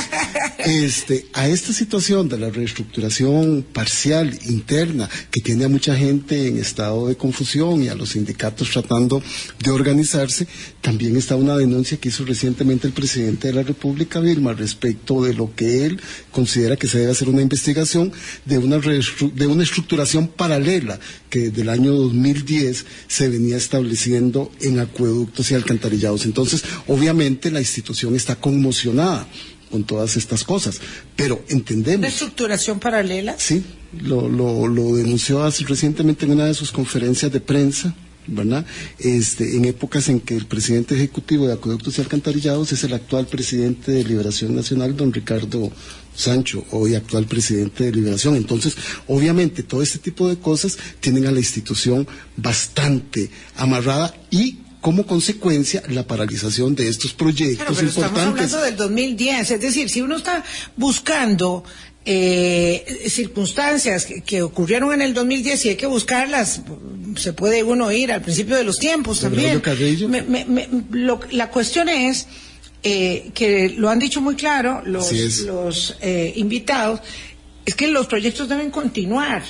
[0.65, 6.57] Este, a esta situación de la reestructuración parcial interna que tiene a mucha gente en
[6.57, 9.21] estado de confusión y a los sindicatos tratando
[9.59, 10.47] de organizarse,
[10.81, 15.33] también está una denuncia que hizo recientemente el presidente de la República, Vilma, respecto de
[15.33, 18.11] lo que él considera que se debe hacer una investigación
[18.45, 20.99] de una, de una estructuración paralela
[21.29, 26.25] que desde el año 2010 se venía estableciendo en acueductos y alcantarillados.
[26.25, 29.27] Entonces, obviamente la institución está conmocionada
[29.73, 30.79] con todas estas cosas,
[31.15, 31.97] pero entendemos.
[31.97, 33.33] ¿Una estructuración paralela?
[33.39, 33.63] Sí,
[34.03, 37.95] lo, lo, lo denunció hace, recientemente en una de sus conferencias de prensa.
[38.25, 38.65] ¿verdad?
[38.99, 43.25] Este, en épocas en que el presidente ejecutivo de Acueductos y Alcantarillados es el actual
[43.27, 45.71] presidente de Liberación Nacional, don Ricardo
[46.15, 48.37] Sancho, hoy actual presidente de Liberación.
[48.37, 52.07] Entonces, obviamente, todo este tipo de cosas tienen a la institución
[52.37, 58.43] bastante amarrada y como consecuencia la paralización de estos proyectos pero importantes.
[58.43, 60.43] Estamos hablando del 2010, es decir, si uno está
[60.75, 61.63] buscando
[62.03, 66.63] eh, circunstancias que, ocurrieron en el 2010 y hay que buscarlas,
[67.15, 69.61] se puede uno ir al principio de los tiempos también.
[71.31, 72.27] la cuestión es
[72.83, 76.99] eh, que lo han dicho muy claro los, los eh, invitados,
[77.65, 79.43] es que los proyectos deben continuar.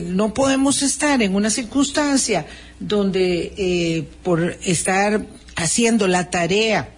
[0.00, 2.46] No podemos estar en una circunstancia
[2.80, 5.24] donde eh, por estar
[5.56, 6.90] haciendo la tarea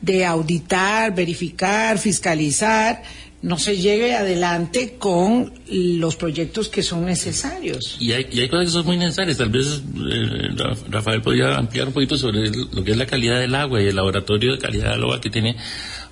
[0.00, 3.02] de auditar, verificar, fiscalizar,
[3.42, 7.96] no se llegue adelante con los proyectos que son necesarios.
[7.98, 9.38] Y hay, y hay cosas que son muy necesarias.
[9.38, 10.48] Tal vez eh,
[10.88, 13.96] Rafael podría ampliar un poquito sobre lo que es la calidad del agua y el
[13.96, 15.56] laboratorio de calidad del agua que tiene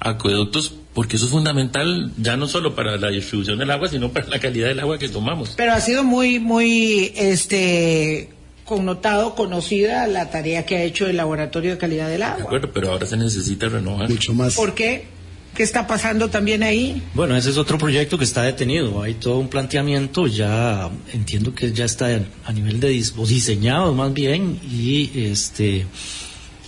[0.01, 4.27] acueductos, porque eso es fundamental ya no solo para la distribución del agua, sino para
[4.27, 5.55] la calidad del agua que tomamos.
[5.57, 8.31] Pero ha sido muy, muy, este
[8.65, 12.37] connotado, conocida la tarea que ha hecho el Laboratorio de Calidad del Agua.
[12.37, 14.09] De acuerdo, pero ahora se necesita renovar.
[14.09, 14.55] Mucho más.
[14.55, 15.07] ¿Por qué?
[15.55, 17.03] ¿Qué está pasando también ahí?
[17.15, 19.03] Bueno, ese es otro proyecto que está detenido.
[19.03, 22.07] Hay todo un planteamiento, ya entiendo que ya está
[22.45, 25.87] a nivel de o diseñado más bien y este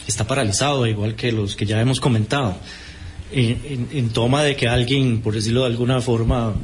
[0.08, 2.56] está paralizado, igual que los que ya hemos comentado.
[3.34, 6.54] En, toma de que alguien, por decirlo de alguna forma,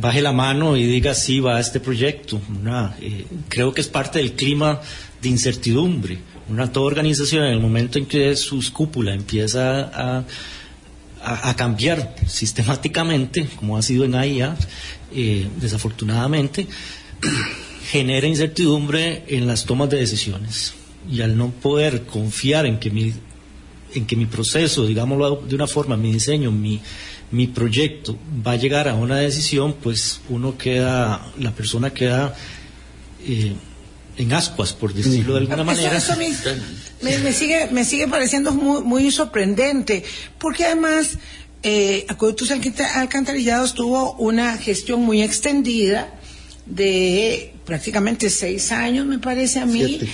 [0.00, 2.40] baje la mano y diga sí va a este proyecto.
[3.00, 4.80] Eh, creo que es parte del clima
[5.20, 6.18] de incertidumbre.
[6.48, 10.24] Una toda organización en el momento en que su cúpula empieza a
[11.26, 14.56] a, cambiar sistemáticamente, como ha sido en AIA,
[15.12, 16.66] eh, desafortunadamente,
[17.90, 20.74] genera incertidumbre en las tomas de decisiones.
[21.10, 23.12] Y al no poder confiar en que mi,
[23.96, 26.80] en que mi proceso, digámoslo de una forma, mi diseño, mi,
[27.30, 32.34] mi proyecto va a llegar a una decisión, pues uno queda, la persona queda
[33.26, 33.54] eh,
[34.16, 36.00] en ascuas, por decirlo de alguna manera.
[37.02, 40.04] me, sigue, me sigue pareciendo muy, muy sorprendente,
[40.38, 41.18] porque además
[41.62, 46.14] eh, Acueductos Alcantarillados tuvo una gestión muy extendida
[46.64, 50.08] de prácticamente seis años, me parece a mí, siete,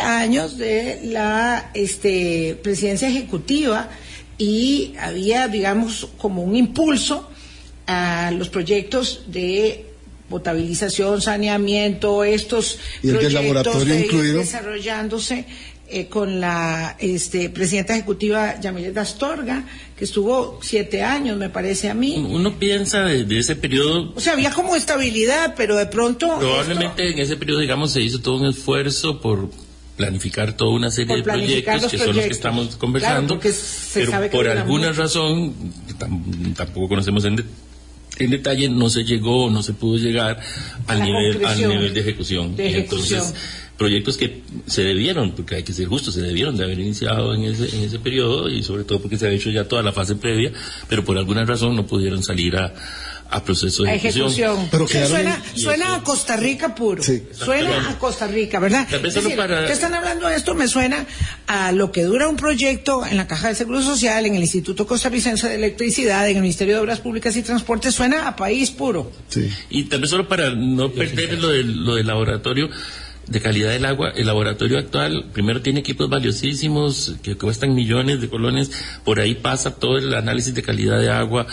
[0.00, 3.88] años de la este, presidencia ejecutiva
[4.36, 7.28] y había, digamos, como un impulso
[7.86, 9.86] a los proyectos de
[10.28, 14.40] potabilización, saneamiento, estos ¿Y el proyectos incluido?
[14.40, 15.46] desarrollándose
[15.90, 19.64] eh, con la este, presidenta ejecutiva Yamilet Astorga,
[19.96, 22.26] que estuvo siete años, me parece a mí.
[22.28, 24.12] Uno piensa de, ese periodo.
[24.14, 26.38] O sea, había como estabilidad, pero de pronto.
[26.38, 29.50] Probablemente en ese periodo, digamos, se hizo todo un esfuerzo por
[29.96, 33.40] planificar toda una serie de proyectos que son los que estamos conversando,
[33.94, 35.54] pero por alguna razón,
[36.54, 37.44] tampoco conocemos en,
[38.18, 40.40] en detalle no se llegó, no se pudo llegar
[40.86, 42.54] al nivel, al nivel de ejecución.
[42.58, 43.34] Entonces,
[43.78, 47.44] proyectos que se debieron, porque hay que ser justos, se debieron de haber iniciado en
[47.44, 50.16] ese, en ese periodo y sobre todo porque se ha hecho ya toda la fase
[50.16, 50.52] previa,
[50.88, 52.74] pero por alguna razón no pudieron salir a,
[53.30, 54.68] a proceso de ejecución.
[54.70, 57.02] Pero suena, suena a Costa Rica puro.
[57.02, 58.88] Suena a Costa Rica, ¿verdad?
[58.88, 60.54] ¿Qué están hablando de esto?
[60.54, 61.06] Me suena
[61.46, 64.86] a lo que dura un proyecto en la Caja de Seguro Social, en el Instituto
[64.86, 67.94] Costarricense de Electricidad, en el Ministerio de Obras Públicas y Transportes.
[67.94, 69.12] Suena a país puro.
[69.70, 72.70] Y también solo para no perder lo del, lo del laboratorio
[73.28, 78.28] de calidad del agua, el laboratorio actual primero tiene equipos valiosísimos que cuestan millones de
[78.28, 78.70] colones,
[79.04, 81.46] por ahí pasa todo el análisis de calidad de agua,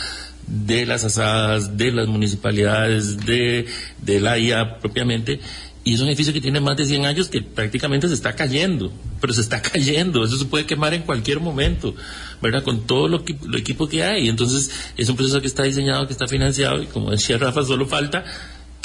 [0.48, 3.68] de las asadas, de las municipalidades, de,
[4.06, 5.40] la IA propiamente,
[5.84, 8.92] y es un edificio que tiene más de 100 años que prácticamente se está cayendo,
[9.20, 11.94] pero se está cayendo, eso se puede quemar en cualquier momento,
[12.42, 12.64] ¿verdad?
[12.64, 16.14] Con todo lo, lo equipo que hay, entonces es un proceso que está diseñado, que
[16.14, 18.24] está financiado, y como decía Rafa, solo falta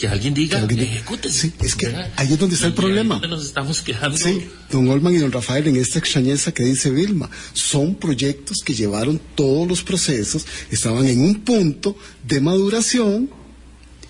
[0.01, 1.29] que alguien diga, que ejecute.
[1.31, 3.21] Sí, es que ahí es donde está el problema.
[3.21, 4.17] nos estamos quejando.
[4.17, 8.73] Sí, don Olman y don Rafael, en esta extrañeza que dice Vilma, son proyectos que
[8.73, 13.29] llevaron todos los procesos, estaban en un punto de maduración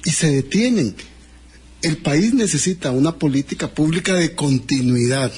[0.04, 0.94] y se detienen.
[1.82, 5.32] El país necesita una política pública de continuidad.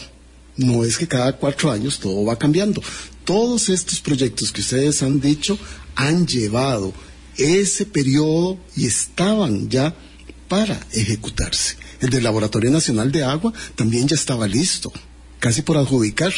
[0.59, 2.83] No es que cada cuatro años todo va cambiando.
[3.25, 5.59] Todos estos proyectos que ustedes han dicho
[5.95, 6.93] han llevado
[7.39, 9.97] ese periodo y estaban ya
[10.53, 11.77] para ejecutarse.
[12.03, 14.93] El del Laboratorio Nacional de Agua también ya estaba listo,
[15.39, 16.31] casi por adjudicar.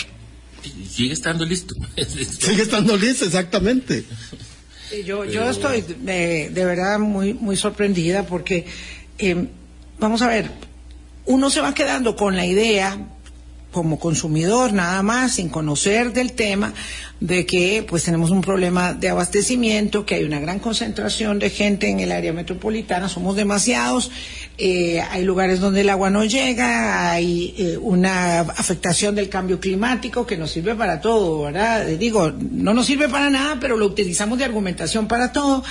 [0.88, 1.74] Sigue estando listo.
[2.38, 4.04] Sigue estando listo, exactamente.
[5.04, 8.66] Yo, yo estoy de, verdad muy, muy sorprendida porque,
[9.18, 9.48] eh,
[9.98, 10.48] vamos a ver,
[11.24, 12.96] uno se va quedando con la idea
[13.74, 16.72] como consumidor nada más, sin conocer del tema,
[17.18, 21.88] de que pues tenemos un problema de abastecimiento, que hay una gran concentración de gente
[21.88, 24.12] en el área metropolitana, somos demasiados,
[24.58, 30.24] eh, hay lugares donde el agua no llega, hay eh, una afectación del cambio climático
[30.24, 31.88] que nos sirve para todo, ¿verdad?
[31.88, 35.64] Eh, digo, no nos sirve para nada, pero lo utilizamos de argumentación para todo.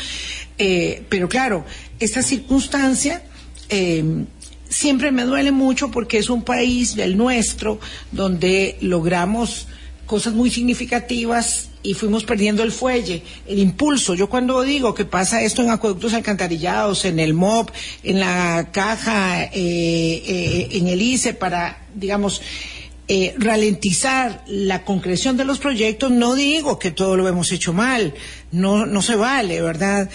[0.57, 1.65] pero claro,
[1.99, 3.23] esta circunstancia
[4.73, 7.79] siempre me duele mucho porque es un país del nuestro
[8.11, 9.67] donde logramos
[10.05, 14.15] cosas muy significativas y fuimos perdiendo el fuelle, el impulso.
[14.15, 17.69] Yo cuando digo que pasa esto en acueductos alcantarillados, en el MOB,
[18.03, 22.41] en la caja, eh, eh, en el ICE, para, digamos,
[23.09, 28.13] eh, ralentizar la concreción de los proyectos, no digo que todo lo hemos hecho mal,
[28.51, 30.09] no, no se vale, ¿verdad?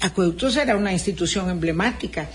[0.00, 2.28] Acueductos era una institución emblemática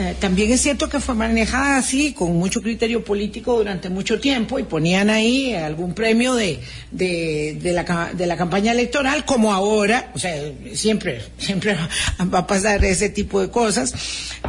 [0.00, 4.60] eh, también es cierto que fue manejada así, con mucho criterio político durante mucho tiempo
[4.60, 6.60] y ponían ahí algún premio de,
[6.92, 10.40] de, la, de la campaña electoral, como ahora, o sea,
[10.72, 11.74] siempre, siempre
[12.32, 13.92] va a pasar ese tipo de cosas,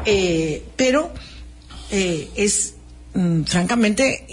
[0.05, 1.11] eh, pero
[1.89, 2.75] eh, es
[3.15, 4.27] mm, francamente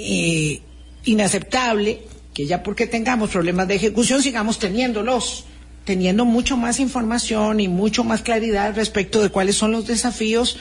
[1.07, 2.03] inaceptable
[2.35, 5.47] que ya porque tengamos problemas de ejecución sigamos teniéndolos
[5.87, 10.59] teniendo mucho más información y mucho más claridad respecto de cuáles son los desafíos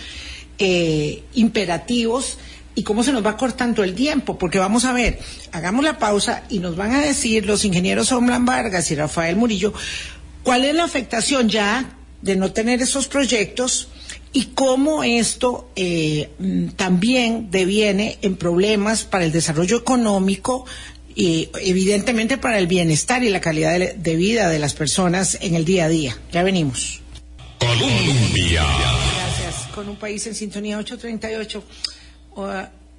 [0.59, 2.37] eh, imperativos
[2.75, 5.19] y cómo se nos va cortando el tiempo, porque vamos a ver,
[5.53, 9.73] hagamos la pausa y nos van a decir los ingenieros Omlan Vargas y Rafael Murillo
[10.45, 13.89] cuál es la afectación ya de no tener esos proyectos
[14.31, 20.65] y cómo esto eh, mm, también deviene en problemas para el desarrollo económico
[21.15, 25.65] y evidentemente para el bienestar y la calidad de, vida de las personas en el
[25.65, 26.17] día a día.
[26.31, 27.01] Ya venimos.
[29.75, 31.63] Con un país en sintonía 838.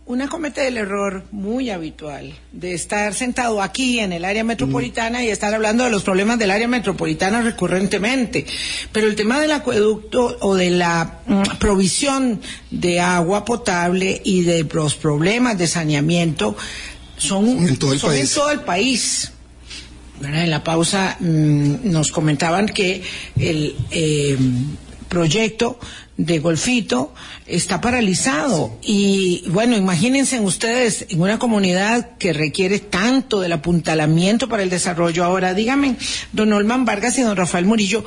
[0.04, 5.30] una comete el error muy habitual de estar sentado aquí en el área metropolitana y
[5.30, 8.44] estar hablando de los problemas del área metropolitana recurrentemente.
[8.92, 14.64] Pero el tema del acueducto o de la mm, provisión de agua potable y de
[14.64, 16.58] los problemas de saneamiento
[17.16, 18.20] son en todo el país.
[18.20, 19.32] En todo el país.
[20.22, 23.02] En la pausa mm, nos comentaban que
[23.38, 24.36] el eh,
[25.16, 25.78] proyecto
[26.18, 27.14] de Golfito
[27.46, 28.76] está paralizado.
[28.82, 35.24] Y bueno, imagínense ustedes en una comunidad que requiere tanto del apuntalamiento para el desarrollo.
[35.24, 35.96] Ahora, dígame,
[36.32, 38.04] don Olman Vargas y don Rafael Murillo,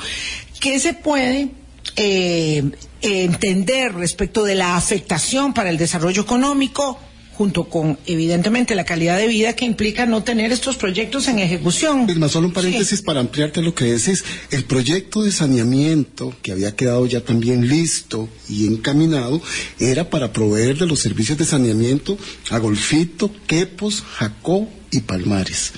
[0.59, 1.49] ¿qué se puede
[1.95, 2.63] eh,
[3.01, 6.99] entender respecto de la afectación para el desarrollo económico?
[7.39, 12.05] Junto con, evidentemente, la calidad de vida que implica no tener estos proyectos en ejecución.
[12.19, 14.25] más solo un paréntesis para ampliarte lo que decís.
[14.51, 19.41] El proyecto de saneamiento, que había quedado ya también listo y encaminado,
[19.79, 22.17] era para proveer de los servicios de saneamiento
[22.49, 25.71] a Golfito, Quepos, Jacó y Palmares.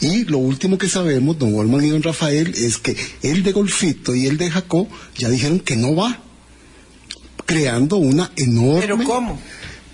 [0.00, 4.14] Y lo último que sabemos, don Wolman y don Rafael, es que el de Golfito
[4.14, 4.86] y el de Jacó
[5.18, 6.22] ya dijeron que no va,
[7.46, 8.80] creando una enorme...
[8.82, 9.40] ¿Pero cómo?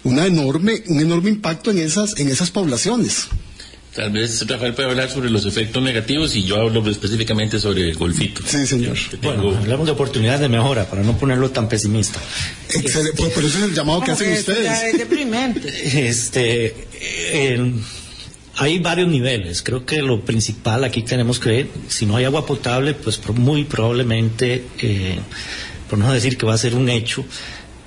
[0.04, 3.28] Una enorme, un enorme impacto en esas, en esas poblaciones.
[3.94, 7.96] Tal vez Rafael puede hablar sobre los efectos negativos y yo hablo específicamente sobre el
[7.96, 8.40] golfito.
[8.46, 8.96] Sí, señor.
[9.20, 12.20] Bueno, hablamos de oportunidades de mejora para no ponerlo tan pesimista.
[12.68, 13.20] Excelente.
[13.20, 14.82] Por, eso es el llamado que hacen ustedes.
[14.84, 16.08] Es deprimente.
[16.08, 16.86] Este,
[18.56, 19.62] hay varios niveles.
[19.62, 23.64] Creo que lo principal aquí tenemos que ver, si no hay agua potable, pues muy
[23.64, 25.18] probablemente, eh,
[25.88, 27.24] por no decir que va a ser un hecho,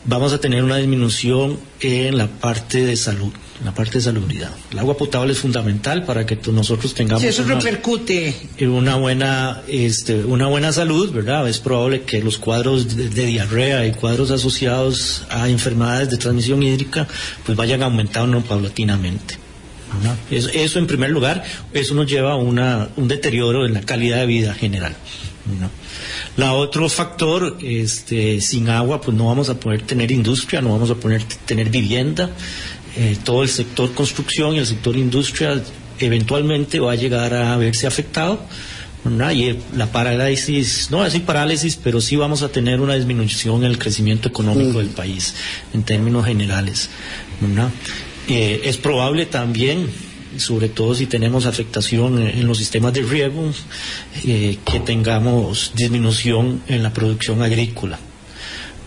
[0.06, 4.52] vamos a tener una disminución en la parte de salud, en la parte de salubridad.
[4.72, 9.62] El agua potable es fundamental para que nosotros tengamos sí, eso una, repercute una buena
[9.68, 11.48] este, una buena salud, ¿verdad?
[11.48, 17.08] Es probable que los cuadros de, diarrea y cuadros asociados a enfermedades de transmisión hídrica
[17.46, 19.38] pues vayan aumentando paulatinamente.
[20.32, 24.18] Eso, eso, en primer lugar, eso nos lleva a una, un deterioro en la calidad
[24.18, 24.96] de vida general.
[25.60, 25.70] ¿no?
[26.36, 30.90] La otro factor, este, sin agua, pues no vamos a poder tener industria, no vamos
[30.90, 32.32] a poder tener vivienda.
[32.96, 35.62] Eh, todo el sector construcción y el sector industria
[36.00, 38.40] eventualmente va a llegar a verse afectado.
[39.06, 43.78] Y la parálisis, no decir parálisis, pero sí vamos a tener una disminución en el
[43.78, 45.36] crecimiento económico del país
[45.74, 46.90] en términos generales.
[48.30, 49.90] Eh, es probable también
[50.38, 53.52] sobre todo si tenemos afectación en los sistemas de riego,
[54.26, 58.00] eh, que tengamos disminución en la producción agrícola.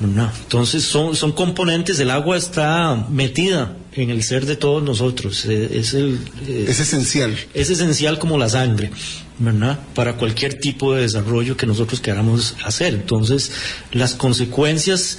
[0.00, 5.70] Entonces son, son componentes, el agua está metida en el ser de todos nosotros, eh,
[5.72, 7.34] es, el, eh, es esencial.
[7.54, 8.90] Es esencial como la sangre,
[9.38, 9.78] ¿verdad?
[9.94, 12.92] Para cualquier tipo de desarrollo que nosotros queramos hacer.
[12.92, 13.52] Entonces
[13.92, 15.16] las consecuencias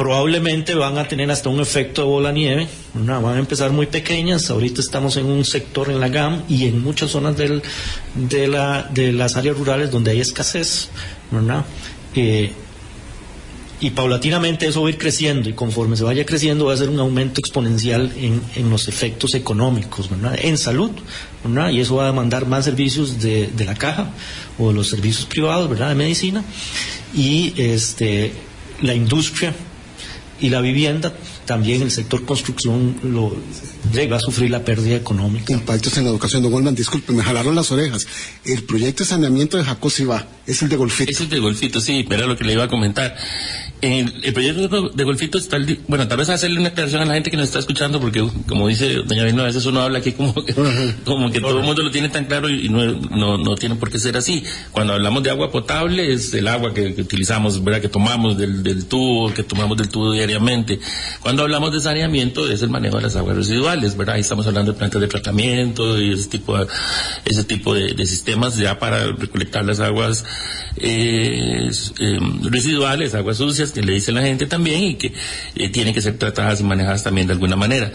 [0.00, 4.48] probablemente van a tener hasta un efecto de bola nieve, van a empezar muy pequeñas,
[4.48, 9.12] ahorita estamos en un sector en la GAM y en muchas zonas de, la, de
[9.12, 10.88] las áreas rurales donde hay escasez,
[12.14, 12.50] eh,
[13.80, 16.88] y paulatinamente eso va a ir creciendo y conforme se vaya creciendo va a ser
[16.88, 20.92] un aumento exponencial en, los efectos económicos, en salud,
[21.70, 24.14] y eso va a demandar más servicios de, la caja
[24.58, 25.90] o de los servicios privados, ¿verdad?
[25.90, 26.42] de medicina.
[27.14, 28.32] Y este
[28.80, 29.54] la industria
[30.40, 31.12] y la vivienda,
[31.46, 33.30] también el sector construcción lo,
[34.10, 35.52] va a sufrir la pérdida económica.
[35.52, 36.42] Impactos en la educación.
[36.42, 38.06] Don Goldman, disculpe, me jalaron las orejas.
[38.44, 41.10] El proyecto de saneamiento de Jacó va, es el de Golfito.
[41.10, 43.16] Es el de Golfito, sí, pero era lo que le iba a comentar.
[43.82, 45.56] En el proyecto de Golfito está,
[45.88, 48.68] bueno, tal vez hacerle una aclaración a la gente que nos está escuchando, porque como
[48.68, 50.54] dice doña Vilma, a veces uno habla aquí como que,
[51.04, 53.90] como que todo el mundo lo tiene tan claro y no, no, no, tiene por
[53.90, 54.44] qué ser así.
[54.70, 57.80] Cuando hablamos de agua potable es el agua que, utilizamos, ¿verdad?
[57.80, 60.78] Que tomamos del, del tubo, que tomamos del tubo diariamente.
[61.20, 64.16] Cuando hablamos de saneamiento es el manejo de las aguas residuales, ¿verdad?
[64.16, 66.66] Ahí estamos hablando de plantas de tratamiento y ese tipo de,
[67.24, 70.24] ese tipo de, sistemas ya para recolectar las aguas
[70.76, 75.12] eh, em, residuales, aguas sucias que le dice la gente también y que
[75.54, 77.92] eh, tienen que ser tratadas y manejadas también de alguna manera.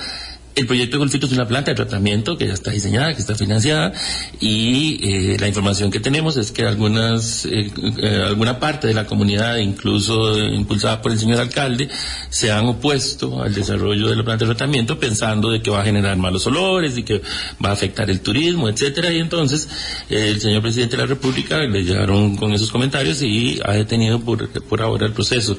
[0.55, 3.35] El proyecto de Golfito es una planta de tratamiento que ya está diseñada, que está
[3.35, 3.91] financiada
[4.39, 7.69] y eh, la información que tenemos es que algunas, eh,
[8.01, 11.89] eh, alguna parte de la comunidad, incluso impulsada por el señor alcalde,
[12.29, 15.83] se han opuesto al desarrollo de la planta de tratamiento pensando de que va a
[15.83, 17.21] generar malos olores y que
[17.63, 19.11] va a afectar el turismo, etcétera.
[19.11, 19.67] Y entonces
[20.09, 24.47] el señor presidente de la República le llegaron con esos comentarios y ha detenido por,
[24.63, 25.57] por ahora el proceso.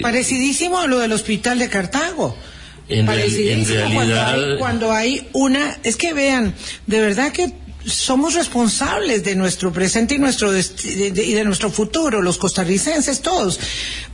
[0.00, 2.36] Parecidísimo a lo del hospital de Cartago.
[2.88, 4.58] En, en realidad...
[4.58, 5.78] Cuando hay, una...
[5.82, 6.54] Es que vean,
[6.86, 7.52] de verdad que
[7.84, 13.58] somos responsables de nuestro presente y nuestro de, y de nuestro futuro, los costarricenses todos,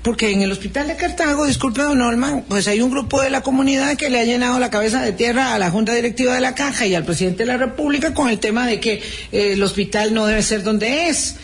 [0.03, 3.43] porque en el hospital de Cartago, disculpe don Olman, pues hay un grupo de la
[3.43, 6.55] comunidad que le ha llenado la cabeza de tierra a la Junta Directiva de la
[6.55, 9.03] Caja y al presidente de la República con el tema de que
[9.33, 11.37] eh, el hospital no debe ser donde es,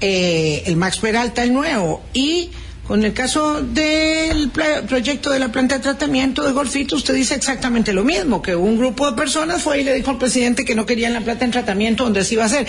[0.00, 2.50] eh, el Max Peralta el nuevo, y
[2.92, 7.94] con el caso del proyecto de la planta de tratamiento de Golfito, usted dice exactamente
[7.94, 10.84] lo mismo, que un grupo de personas fue y le dijo al presidente que no
[10.84, 12.66] querían la planta de tratamiento donde se iba a hacer.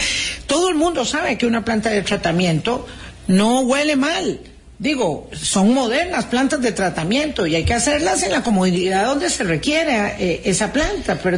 [0.48, 2.88] Todo el mundo sabe que una planta de tratamiento
[3.28, 4.40] no huele mal
[4.80, 9.44] Digo, son modernas plantas de tratamiento y hay que hacerlas en la comunidad donde se
[9.44, 11.38] requiere eh, esa planta, pero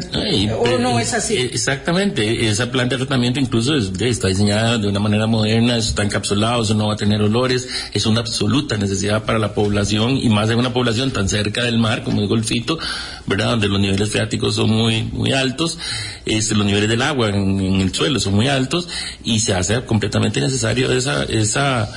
[0.57, 1.35] o no es así.
[1.35, 6.63] Eh, exactamente, esa planta de tratamiento incluso está diseñada de una manera moderna, está encapsulado,
[6.63, 10.49] eso no va a tener olores, es una absoluta necesidad para la población y más
[10.49, 12.79] en una población tan cerca del mar como el Golfito,
[13.25, 13.49] ¿verdad?
[13.51, 15.77] Donde los niveles freáticos son muy muy altos,
[16.25, 18.87] este, los niveles del agua en, en el suelo son muy altos
[19.25, 21.91] y se hace completamente necesario esa esa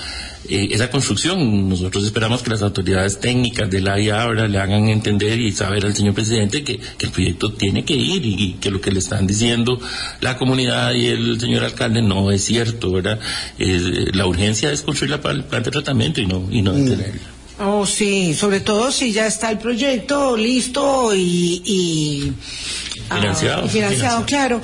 [0.49, 1.69] eh, esa construcción.
[1.69, 5.95] Nosotros esperamos que las autoridades técnicas de la ahora le hagan entender y saber al
[5.95, 9.81] señor presidente que, el proyecto tiene que ir y, que lo que le están diciendo
[10.21, 13.19] la comunidad y el señor alcalde no es cierto, ¿verdad?
[13.59, 17.39] la urgencia es construir la planta de tratamiento y no, y no detenerla.
[17.61, 22.33] Oh, sí, sobre todo si ya está el proyecto listo y,
[23.11, 23.65] financiado.
[23.65, 24.63] Ah, financiado, claro.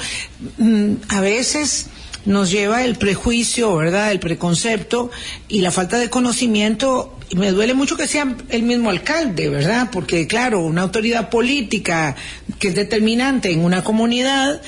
[0.59, 1.87] Mm, a veces
[2.27, 4.11] nos lleva el prejuicio, ¿verdad?
[4.11, 5.11] El preconcepto
[5.49, 7.19] y la falta de conocimiento.
[7.31, 9.89] Y me duele mucho que sea el mismo alcalde, ¿verdad?
[9.93, 12.17] Porque, claro, una autoridad política
[12.59, 14.61] que es determinante en una comunidad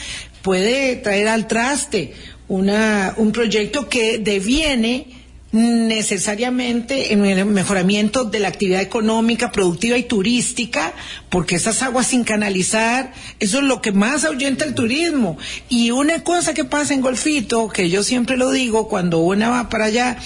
[0.42, 2.14] puede traer al traste
[2.48, 5.15] una, un proyecto que deviene
[5.56, 10.92] necesariamente en el mejoramiento de la actividad económica, productiva y turística,
[11.30, 15.38] porque esas aguas sin canalizar, eso es lo que más ahuyenta el turismo.
[15.68, 19.68] Y una cosa que pasa en Golfito, que yo siempre lo digo cuando uno va
[19.68, 20.18] para allá,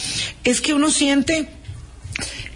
[0.45, 1.49] es que uno siente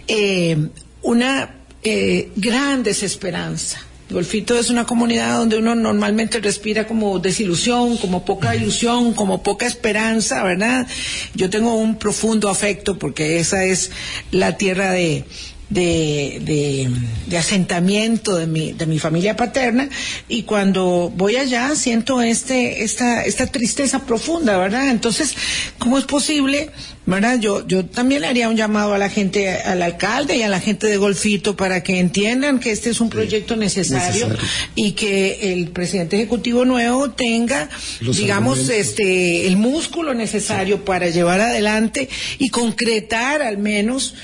[0.07, 0.69] eh,
[1.01, 8.23] una eh, gran desesperanza Golfito es una comunidad donde uno normalmente respira como desilusión, como
[8.23, 10.87] poca ilusión, como poca esperanza, ¿verdad?
[11.33, 13.91] Yo tengo un profundo afecto porque esa es
[14.31, 15.25] la tierra de,
[15.69, 16.89] de,
[17.27, 19.89] de, asentamiento de mi, de mi familia paterna
[20.29, 24.89] y cuando voy allá siento este, esta, esta tristeza profunda, ¿verdad?
[24.89, 25.35] Entonces,
[25.77, 26.71] ¿cómo es posible?
[27.05, 27.39] ¿verdad?
[27.39, 30.59] Yo, yo también le haría un llamado a la gente, al alcalde y a la
[30.59, 34.27] gente de Golfito para que entiendan que este es un proyecto necesario,
[34.73, 37.69] y que el presidente ejecutivo nuevo tenga,
[38.01, 42.09] digamos, este, el músculo necesario para llevar adelante
[42.39, 44.15] y concretar al menos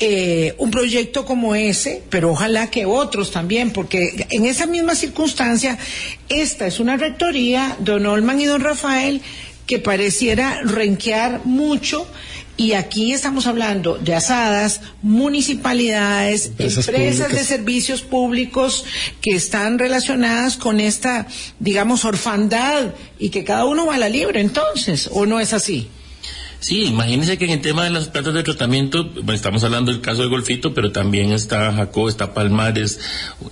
[0.00, 5.76] eh, un proyecto como ese, pero ojalá que otros también, porque en esa misma circunstancia,
[6.28, 9.22] esta es una rectoría, don Olman y don Rafael,
[9.66, 12.06] que pareciera renquear mucho.
[12.56, 18.84] Y aquí estamos hablando de asadas, municipalidades, empresas, de servicios públicos
[19.20, 21.26] que están relacionadas con esta,
[21.58, 25.88] digamos, orfandad y que cada uno va a la libre entonces, ¿o no es así?
[26.60, 30.00] Sí, imagínense que en el tema de las plantas de tratamiento, bueno, estamos hablando del
[30.00, 32.98] caso de Golfito, pero también está Jacó, está Palmares,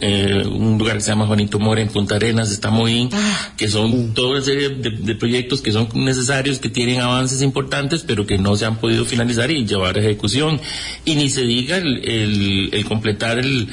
[0.01, 3.53] eh, un lugar que se llama Juanito Mora en Punta Arenas, está Moín, ah.
[3.57, 8.27] que son toda una serie de, proyectos que son necesarios, que tienen avances importantes, pero
[8.27, 10.61] que no se han podido finalizar y llevar a ejecución.
[11.05, 13.69] Y ni se diga el completar el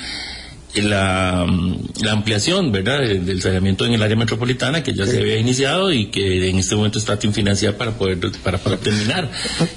[0.76, 1.46] la,
[2.02, 6.08] la ampliación, ¿verdad?, del saneamiento en el área metropolitana que ya se había iniciado y
[6.08, 9.32] que en este momento está sin financiar para poder para, para terminar.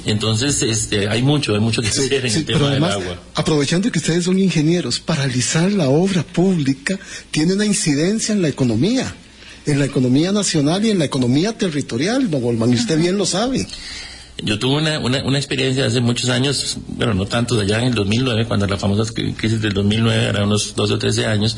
[0.07, 3.21] Entonces, este, hay mucho, hay mucho que hacer en el tema del agua.
[3.35, 6.99] Aprovechando que ustedes son ingenieros, paralizar la obra pública
[7.31, 9.15] tiene una incidencia en la economía,
[9.67, 13.27] en la economía nacional y en la economía territorial, don Goldman, y usted bien lo
[13.27, 13.67] sabe.
[14.43, 17.95] Yo tuve una, una, una, experiencia hace muchos años, bueno, no tanto, allá en el
[17.95, 21.57] 2009, cuando la famosa crisis del 2009, era unos 12 o 13 años,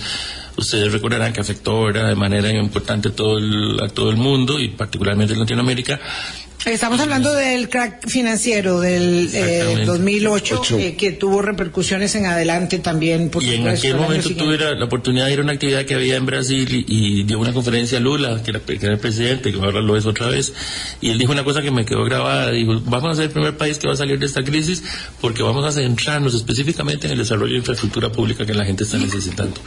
[0.56, 3.38] ustedes recordarán que afectó de manera importante todo
[3.82, 6.00] a todo el mundo y particularmente en Latinoamérica.
[6.64, 13.30] Estamos hablando del crack financiero del eh, 2008, eh, que tuvo repercusiones en adelante también.
[13.30, 16.16] Por y en aquel momento tuve la, oportunidad de ir a una actividad que había
[16.16, 18.60] en Brasil y, dio una conferencia a Lula, que era,
[18.92, 20.52] el presidente, que ahora lo es otra vez,
[21.00, 23.56] y él dijo una cosa que me quedó grabada, dijo, vamos a ser el primer
[23.56, 24.82] país que va a salir de esta crisis
[25.20, 28.98] porque vamos a centrarnos específicamente en el desarrollo de infraestructura pública que la gente está
[28.98, 29.60] necesitando.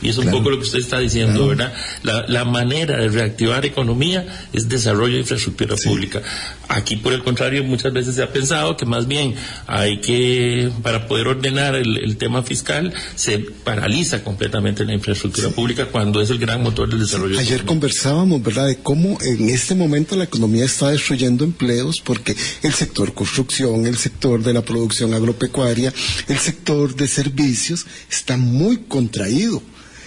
[0.00, 1.72] Y es un poco lo que usted está diciendo, ¿verdad?
[2.02, 6.22] La, manera de reactivar economía es desarrollo de infraestructura pública.
[6.68, 9.34] Aquí, por el contrario, muchas veces se ha pensado que más bien
[9.66, 16.20] hay que, para poder ordenar el, tema fiscal, se paraliza completamente la infraestructura pública cuando
[16.20, 17.38] es el gran motor del desarrollo.
[17.38, 22.72] Ayer conversábamos, ¿verdad?, de cómo en este momento la economía está destruyendo empleos porque el
[22.72, 25.92] sector construcción, el sector de la producción agropecuaria,
[26.26, 29.62] el sector de servicios está muy contraído.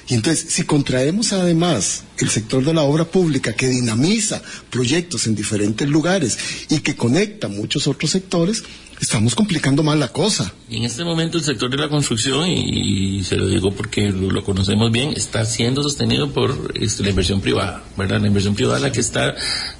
[0.09, 4.41] Y entonces, si contraemos además el sector de la obra pública que dinamiza
[4.71, 6.37] proyectos en diferentes lugares
[6.69, 8.63] y que conecta muchos otros sectores,
[8.99, 10.53] estamos complicando más la cosa.
[10.69, 14.91] En este momento el sector de la construcción, y, se lo digo porque lo, conocemos
[14.91, 18.21] bien, está siendo sostenido por este, la inversión privada, ¿verdad?
[18.21, 19.35] La inversión privada la que está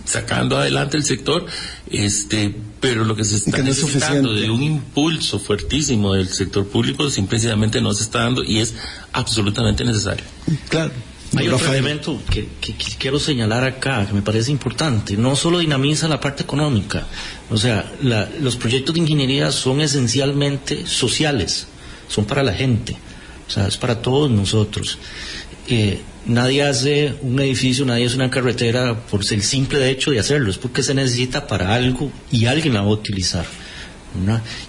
[0.06, 1.46] sacando adelante el sector,
[1.90, 7.82] este, pero lo que se está necesitando de un impulso fuertísimo del sector público simplemente
[7.82, 8.74] no se está dando y es
[9.14, 10.26] absolutamente necesario.
[10.70, 10.92] Claro.
[11.38, 12.48] Hay otro elemento que,
[12.98, 15.16] quiero señalar acá, que me parece importante.
[15.16, 17.06] No solo dinamiza la parte económica,
[17.50, 17.92] o sea,
[18.42, 21.68] los proyectos de ingeniería son esencialmente sociales,
[22.08, 22.98] son para la gente,
[23.48, 24.98] o sea, es para todos nosotros.
[25.68, 30.50] Eh, nadie hace un edificio, nadie hace una carretera por el simple hecho de hacerlo,
[30.50, 33.46] es porque se necesita para algo y alguien la va a utilizar.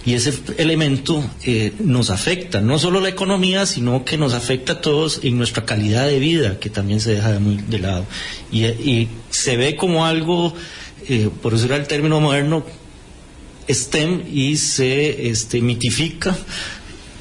[0.05, 4.81] Y ese elemento eh, nos afecta, no solo la economía, sino que nos afecta a
[4.81, 8.07] todos en nuestra calidad de vida, que también se deja de, lado.
[8.53, 10.55] Y, se ve como algo,
[11.09, 12.65] eh, por era el término moderno,
[13.69, 16.37] STEM, y se este, mitifica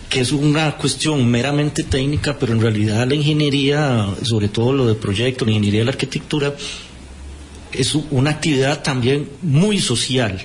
[0.09, 4.95] que es una cuestión meramente técnica, pero en realidad la ingeniería, sobre todo lo de
[4.95, 6.55] proyectos, la ingeniería de la arquitectura,
[7.71, 10.43] es una actividad también muy social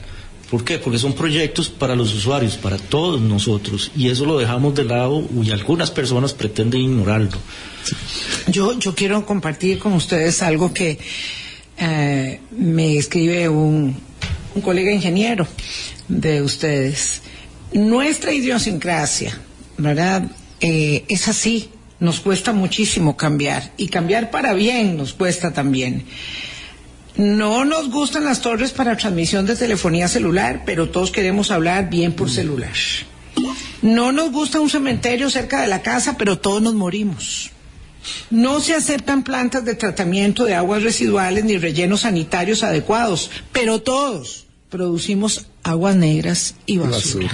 [0.54, 0.78] ¿Por qué?
[0.78, 5.24] Porque son proyectos para los usuarios, para todos nosotros, y eso lo dejamos de lado
[5.42, 7.36] y algunas personas pretenden ignorarlo.
[8.46, 10.96] Yo, yo quiero compartir con ustedes algo que
[11.76, 13.96] eh, me escribe un,
[14.54, 15.44] un colega ingeniero
[16.06, 17.22] de ustedes.
[17.72, 19.36] Nuestra idiosincrasia,
[19.76, 20.30] ¿verdad?
[20.60, 26.04] Eh, es así, nos cuesta muchísimo cambiar y cambiar para bien nos cuesta también.
[27.16, 32.12] No nos gustan las torres para transmisión de telefonía celular, pero todos queremos hablar bien
[32.12, 32.72] por celular.
[33.82, 37.50] No nos gusta un cementerio cerca de la casa, pero todos nos morimos.
[38.30, 44.46] No se aceptan plantas de tratamiento de aguas residuales ni rellenos sanitarios adecuados, pero todos
[44.68, 47.30] producimos aguas negras y basura.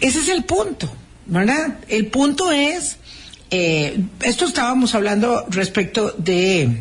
[0.00, 0.90] Ese es el punto,
[1.26, 1.78] ¿verdad?
[1.88, 2.96] El punto es,
[3.50, 6.80] eh, esto estábamos hablando respecto de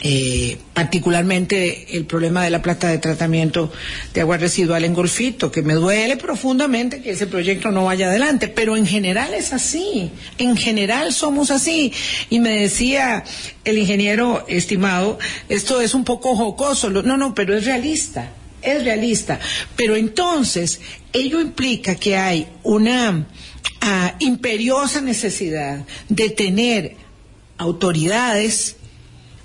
[0.00, 3.72] eh, particularmente el problema de la planta de tratamiento
[4.12, 8.48] de agua residual en Golfito, que me duele profundamente que ese proyecto no vaya adelante,
[8.48, 11.92] pero en general es así, en general somos así.
[12.28, 13.24] Y me decía
[13.64, 15.18] el ingeniero estimado,
[15.48, 18.30] esto es un poco jocoso, no, no, pero es realista,
[18.60, 19.40] es realista.
[19.76, 20.80] Pero entonces,
[21.12, 23.26] ello implica que hay una
[23.80, 26.96] ah, imperiosa necesidad de tener
[27.56, 28.76] autoridades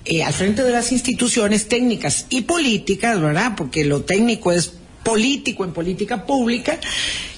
[0.05, 3.53] eh, al frente de las instituciones técnicas y políticas, ¿verdad?
[3.55, 4.73] Porque lo técnico es
[5.03, 6.79] político en política pública,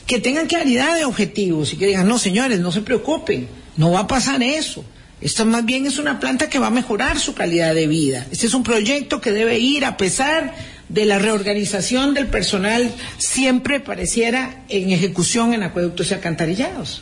[0.05, 3.47] que tengan claridad de objetivos y que digan, no señores, no se preocupen,
[3.77, 4.83] no va a pasar eso.
[5.21, 8.25] Esto más bien es una planta que va a mejorar su calidad de vida.
[8.31, 10.53] Este es un proyecto que debe ir a pesar
[10.93, 17.01] de la reorganización del personal siempre pareciera en ejecución en acueductos y alcantarillados.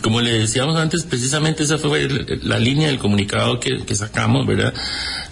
[0.00, 2.08] Como le decíamos antes, precisamente esa fue
[2.42, 4.74] la línea del comunicado que, que, sacamos, ¿verdad?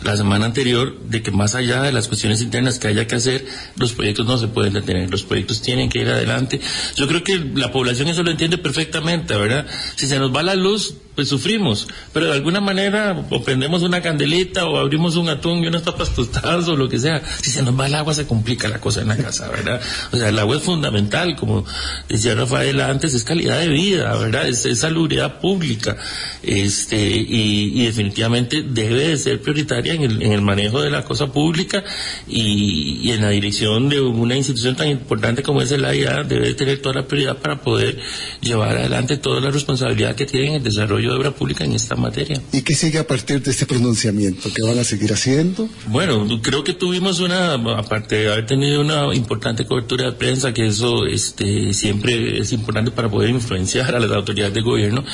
[0.05, 3.45] La semana anterior, de que más allá de las cuestiones internas que haya que hacer,
[3.77, 6.61] los proyectos no se pueden detener, los proyectos tienen que ir adelante.
[6.95, 9.67] Yo creo que la población eso lo entiende perfectamente, ¿verdad?
[9.97, 14.01] Si se nos va la luz, pues sufrimos, pero de alguna manera o prendemos una
[14.01, 17.21] candelita o abrimos un atún y unas papas tostadas o lo que sea.
[17.43, 19.83] Si se nos va el agua, se complica la cosa en la casa, ¿verdad?
[20.13, 21.67] O sea, el agua es fundamental, como
[22.09, 24.49] decía Rafael antes, es calidad de vida, ¿verdad?
[24.49, 25.99] Es, salubridad pública.
[26.43, 31.31] Este, y, definitivamente debe de ser prioritaria en el, en el manejo de la cosa
[31.31, 31.85] pública
[32.29, 36.55] y, y, en la dirección de una institución tan importante como es el AIA, debe
[36.55, 37.99] tener toda la prioridad para poder
[38.41, 41.97] llevar adelante toda la responsabilidad que tiene en el desarrollo de obra pública en esta
[41.97, 42.41] materia.
[42.53, 44.49] ¿Y qué sigue a partir de este pronunciamiento?
[44.55, 45.69] ¿Qué van a seguir haciendo?
[45.87, 50.67] Bueno, creo que tuvimos una, aparte de haber tenido una importante cobertura de prensa, que
[50.67, 55.05] eso este, siempre es importante para poder influenciar a las autoridades de gobierno,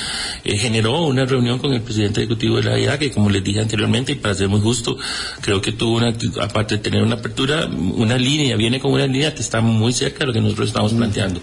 [0.44, 3.60] eh, generó una reunión con el presidente ejecutivo de la IA, que como les dije
[3.60, 4.96] anteriormente, y para ser muy justo,
[5.40, 9.34] creo que tuvo una, aparte de tener una apertura, una línea, viene con una línea
[9.34, 11.40] que está muy cerca de lo que nosotros estamos planteando.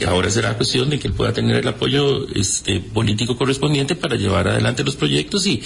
[0.00, 4.16] Y ahora será cuestión de que él pueda tener el apoyo este, político correspondiente para
[4.16, 5.62] llevar adelante los proyectos y,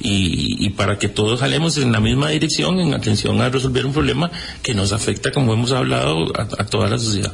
[0.00, 4.30] y, para que todos jalemos en la misma dirección en atención a resolver un problema
[4.62, 7.32] que nos afecta, como hemos hablado, a, a toda la sociedad.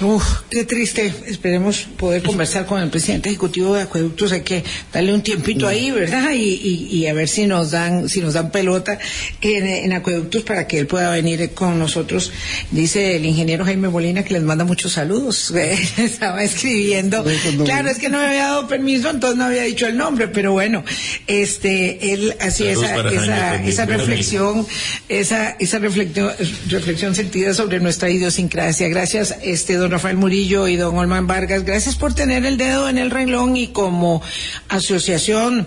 [0.00, 1.12] Uf, qué triste.
[1.26, 4.30] Esperemos poder conversar con el presidente ejecutivo de Acueductos.
[4.30, 6.30] Hay que darle un tiempito ahí, ¿verdad?
[6.32, 8.98] Y, y, y a ver si nos dan, si nos dan pelota
[9.40, 12.30] en, en, Acueductos para que él pueda venir con nosotros.
[12.70, 15.52] Dice el ingeniero Jaime Molina que les manda muchos saludos.
[15.96, 17.24] Estaba escribiendo.
[17.64, 20.52] Claro, es que no me había dado permiso, entonces no había dicho el nombre, pero
[20.52, 20.84] bueno,
[21.26, 24.64] este, él hacía esa, esa, esa reflexión,
[25.08, 26.30] esa, esa reflexión,
[26.68, 28.88] reflexión sentida sobre nuestra idiosincrasia.
[28.88, 32.98] Gracias, este, don Rafael Murillo y don Olman Vargas, gracias por tener el dedo en
[32.98, 34.22] el renglón y como
[34.68, 35.66] asociación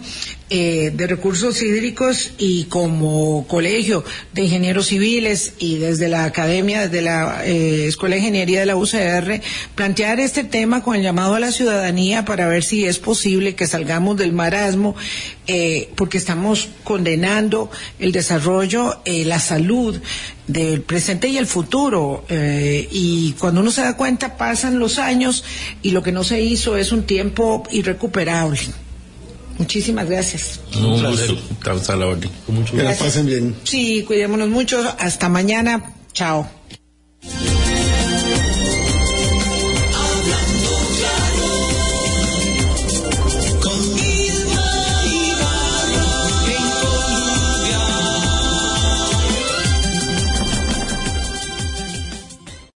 [0.53, 7.01] eh, de recursos hídricos y como colegio de ingenieros civiles y desde la academia, desde
[7.01, 9.39] la eh, Escuela de Ingeniería de la UCR,
[9.75, 13.65] plantear este tema con el llamado a la ciudadanía para ver si es posible que
[13.65, 14.93] salgamos del marasmo,
[15.47, 20.01] eh, porque estamos condenando el desarrollo, la salud
[20.47, 22.25] del presente y el futuro.
[22.29, 25.45] y cuando uno se da cuenta, pasan los años
[25.81, 28.59] y lo que no se hizo es un tiempo irrecuperable.
[29.61, 30.59] Muchísimas gracias.
[30.75, 31.37] Un gusto.
[32.07, 32.31] Orden.
[32.71, 33.55] Que la pasen bien.
[33.63, 34.81] Sí, cuidémonos mucho.
[34.97, 35.93] Hasta mañana.
[36.13, 36.49] Chao.